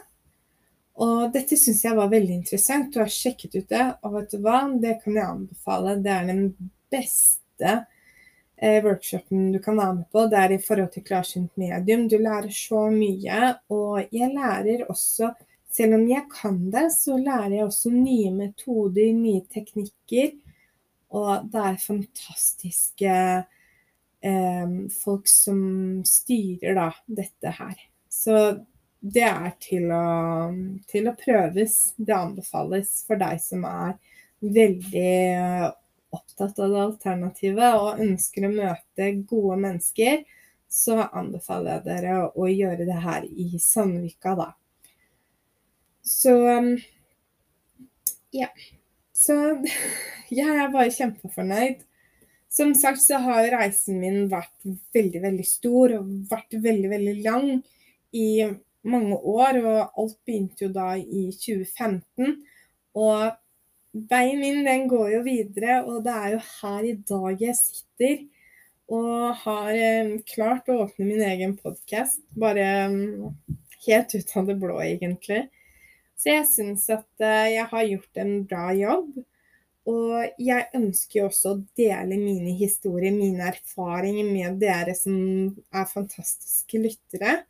og 1.01 1.31
dette 1.33 1.57
syns 1.57 1.81
jeg 1.85 1.97
var 1.97 2.11
veldig 2.11 2.35
interessant. 2.35 2.91
Du 2.93 2.99
har 3.01 3.09
sjekket 3.09 3.55
ut 3.55 3.71
det, 3.71 3.85
og 4.05 4.19
vet 4.19 4.35
du 4.35 4.43
hva, 4.43 4.59
det 4.81 4.99
kan 5.01 5.17
jeg 5.17 5.25
anbefale. 5.25 5.95
Det 6.05 6.11
er 6.13 6.27
den 6.29 6.43
beste 6.93 7.71
eh, 7.73 8.77
workshopen 8.85 9.47
du 9.55 9.57
kan 9.63 9.79
være 9.79 9.95
med 10.01 10.05
på. 10.13 10.27
Det 10.29 10.41
er 10.41 10.53
i 10.53 10.61
forhold 10.61 10.91
til 10.93 11.05
klarsynt 11.07 11.57
medium. 11.57 12.05
Du 12.11 12.19
lærer 12.21 12.53
så 12.53 12.85
mye, 12.93 13.55
og 13.73 14.13
jeg 14.13 14.29
lærer 14.35 14.85
også 14.85 15.33
selv 15.73 15.97
om 15.97 16.05
jeg 16.05 16.27
kan 16.29 16.59
det, 16.69 16.85
så 16.93 17.17
lærer 17.17 17.55
jeg 17.57 17.65
også 17.65 17.89
nye 17.93 18.29
metoder, 18.35 19.09
nye 19.17 19.41
teknikker. 19.53 20.35
Og 21.13 21.49
det 21.53 21.63
er 21.69 21.81
fantastiske 21.81 23.15
eh, 24.25 24.75
folk 25.01 25.29
som 25.29 25.63
styrer 26.05 26.77
da 26.77 26.87
dette 27.21 27.55
her. 27.57 27.81
Så 28.09 28.37
det 29.03 29.23
er 29.27 29.51
til 29.59 29.89
å, 29.91 30.03
til 30.87 31.09
å, 31.11 31.15
prøves. 31.19 31.77
Det 31.97 32.15
anbefales 32.15 33.01
for 33.07 33.19
deg 33.19 33.41
som 33.43 33.65
er 33.67 33.97
veldig 34.43 35.71
opptatt 36.13 36.61
av 36.61 36.71
det 36.71 36.81
alternativet 36.85 37.79
og 37.81 38.01
ønsker 38.03 38.47
å 38.47 38.53
møte 38.53 39.09
gode 39.27 39.59
mennesker, 39.59 40.23
så 40.71 41.01
anbefaler 41.05 41.77
jeg 41.77 41.85
dere 41.89 42.17
å 42.31 42.47
gjøre 42.47 42.87
det 42.87 42.99
her 43.03 43.27
i 43.27 43.59
Sandvika, 43.61 44.37
da. 44.39 44.49
Så 46.03 46.35
ja. 48.33 48.49
Så 49.13 49.35
jeg 50.39 50.47
er 50.47 50.71
bare 50.73 50.93
kjempefornøyd. 50.95 51.83
Som 52.53 52.75
sagt 52.77 53.01
så 53.01 53.19
har 53.25 53.49
reisen 53.51 53.99
min 53.99 54.27
vært 54.31 54.67
veldig, 54.93 55.21
veldig 55.23 55.45
stor 55.47 55.97
og 55.97 56.11
vært 56.29 56.55
veldig, 56.61 56.89
veldig 56.91 57.15
lang 57.25 57.47
i 58.13 58.27
mange 58.83 59.17
år, 59.17 59.59
og 59.63 60.01
alt 60.01 60.19
begynte 60.27 60.65
jo 60.65 60.71
da 60.73 60.93
i 60.99 61.29
2015. 61.31 62.37
Og 62.99 63.33
veien 64.11 64.39
min, 64.41 64.61
den 64.67 64.87
går 64.91 65.09
jo 65.17 65.23
videre, 65.25 65.81
og 65.87 66.03
det 66.05 66.13
er 66.13 66.35
jo 66.35 66.43
her 66.61 66.87
i 66.89 66.95
dag 67.09 67.43
jeg 67.47 67.59
sitter 67.59 68.23
og 68.93 69.43
har 69.45 69.69
eh, 69.73 70.15
klart 70.27 70.67
å 70.69 70.83
åpne 70.83 71.07
min 71.07 71.21
egen 71.25 71.55
podkast. 71.57 72.21
Bare 72.37 72.65
um, 72.91 73.31
helt 73.87 74.15
ut 74.15 74.33
av 74.37 74.49
det 74.49 74.57
blå, 74.61 74.79
egentlig. 74.83 75.45
Så 76.19 76.33
jeg 76.33 76.49
syns 76.49 76.89
at 76.93 77.23
eh, 77.23 77.53
jeg 77.55 77.69
har 77.71 77.87
gjort 77.89 78.21
en 78.21 78.33
bra 78.49 78.67
jobb. 78.77 79.15
Og 79.89 80.39
jeg 80.39 80.69
ønsker 80.77 81.19
jo 81.19 81.25
også 81.27 81.55
å 81.55 81.61
dele 81.75 82.15
mine 82.15 82.53
historier, 82.55 83.11
mine 83.11 83.49
erfaringer 83.49 84.29
med 84.29 84.61
dere 84.61 84.93
som 84.95 85.15
er 85.75 85.89
fantastiske 85.89 86.79
lyttere. 86.79 87.41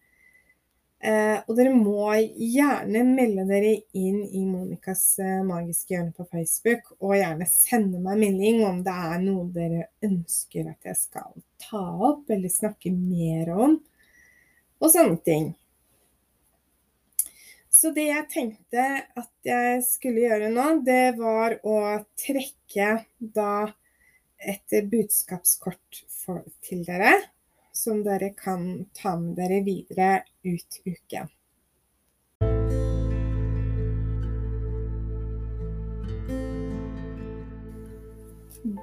Eh, 1.03 1.39
og 1.49 1.57
dere 1.57 1.73
må 1.75 2.13
gjerne 2.15 3.01
melde 3.03 3.43
dere 3.49 3.73
inn 3.99 4.21
i 4.23 4.45
Monicas 4.47 5.01
eh, 5.19 5.41
magiske 5.43 5.91
hjørne 5.91 6.13
på 6.15 6.23
Facebook, 6.29 6.93
og 7.01 7.17
gjerne 7.17 7.47
sende 7.51 7.99
meg 7.99 8.21
melding 8.21 8.61
om 8.63 8.79
det 8.85 8.93
er 9.09 9.17
noe 9.25 9.49
dere 9.51 9.89
ønsker 10.07 10.69
at 10.71 10.87
jeg 10.87 11.01
skal 11.01 11.35
ta 11.59 11.81
opp 12.07 12.31
eller 12.31 12.53
snakke 12.53 12.93
mer 12.95 13.51
om, 13.51 13.75
og 14.79 14.93
sånne 14.95 15.19
ting. 15.27 15.51
Så 17.67 17.91
det 17.91 18.07
jeg 18.07 18.29
tenkte 18.31 18.87
at 19.03 19.31
jeg 19.43 19.83
skulle 19.83 20.23
gjøre 20.23 20.53
nå, 20.55 20.69
det 20.87 21.17
var 21.19 21.57
å 21.67 21.77
trekke 22.15 22.93
da 23.19 23.53
et 24.39 24.79
budskapskort 24.87 26.05
for, 26.07 26.45
til 26.63 26.87
dere 26.87 27.17
som 27.73 28.03
dere 28.05 28.29
kan 28.37 28.85
ta 28.93 29.15
med 29.19 29.35
dere 29.37 29.63
videre 29.65 30.23
ut 30.45 30.81
uken. 30.85 31.31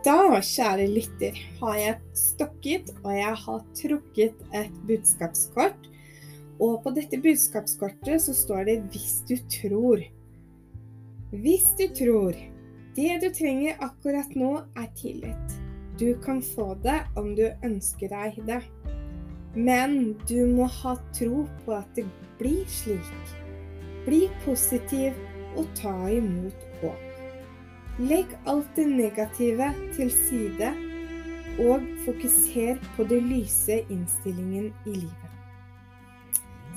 Da, 0.04 0.40
kjære 0.44 0.90
lytter, 0.92 1.38
har 1.60 1.76
jeg 1.80 2.16
stokket 2.18 2.90
og 3.00 3.14
jeg 3.16 3.36
har 3.44 3.62
trukket 3.78 4.42
et 4.52 4.82
budskapskort. 4.88 5.88
Og 6.60 6.82
på 6.84 6.92
dette 6.92 7.16
budskapskortet 7.16 8.20
så 8.20 8.34
står 8.36 8.64
det 8.68 8.76
'hvis 8.92 9.24
du 9.28 9.36
tror'. 9.48 10.10
Hvis 11.32 11.66
du 11.78 11.86
tror 11.94 12.34
Det 12.96 13.20
du 13.22 13.30
trenger 13.30 13.76
akkurat 13.80 14.34
nå, 14.34 14.66
er 14.76 14.88
tillit. 14.96 15.69
Du 16.00 16.14
kan 16.24 16.42
få 16.42 16.74
det 16.80 17.02
om 17.20 17.34
du 17.36 17.44
ønsker 17.64 18.08
deg 18.08 18.38
det. 18.48 18.62
Men 19.52 20.14
du 20.30 20.46
må 20.48 20.64
ha 20.80 20.94
tro 21.12 21.44
på 21.64 21.74
at 21.76 21.90
det 21.98 22.06
blir 22.40 22.64
slik. 22.72 23.34
Bli 24.06 24.22
positiv 24.46 25.18
og 25.60 25.68
ta 25.76 25.92
imot 26.08 26.64
håp. 26.80 27.06
Legg 28.00 28.32
alt 28.48 28.70
det 28.78 28.86
negative 28.88 29.66
til 29.92 30.08
side, 30.14 30.70
og 31.60 31.84
fokuser 32.06 32.78
på 32.96 33.04
det 33.04 33.20
lyse 33.26 33.82
innstillingen 33.92 34.70
i 34.86 34.94
livet. 35.02 35.30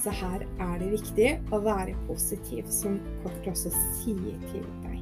Så 0.03 0.11
her 0.11 0.43
er 0.59 0.79
det 0.81 0.89
viktig 0.97 1.29
å 1.55 1.61
være 1.63 1.95
positiv, 2.09 2.67
som 2.67 2.99
kort 3.23 3.47
også 3.47 3.71
sier 4.01 4.41
til 4.49 4.65
deg. 4.83 4.99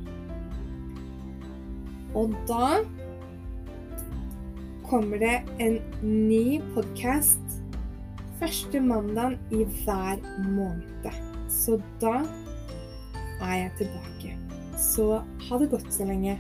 Og 2.14 2.36
da 2.46 2.84
kommer 4.92 5.18
det 5.18 5.38
en 5.64 5.78
ny 6.04 6.60
podkast 6.74 7.54
første 8.42 8.80
mandag 8.84 9.38
i 9.56 9.62
hver 9.64 10.20
måned. 10.52 11.08
Så 11.48 11.78
da 12.02 12.26
er 13.40 13.54
jeg 13.56 13.72
tilbake. 13.78 14.34
Så 14.76 15.06
ha 15.48 15.60
det 15.62 15.70
godt 15.72 15.88
så 15.96 16.10
lenge. 16.10 16.36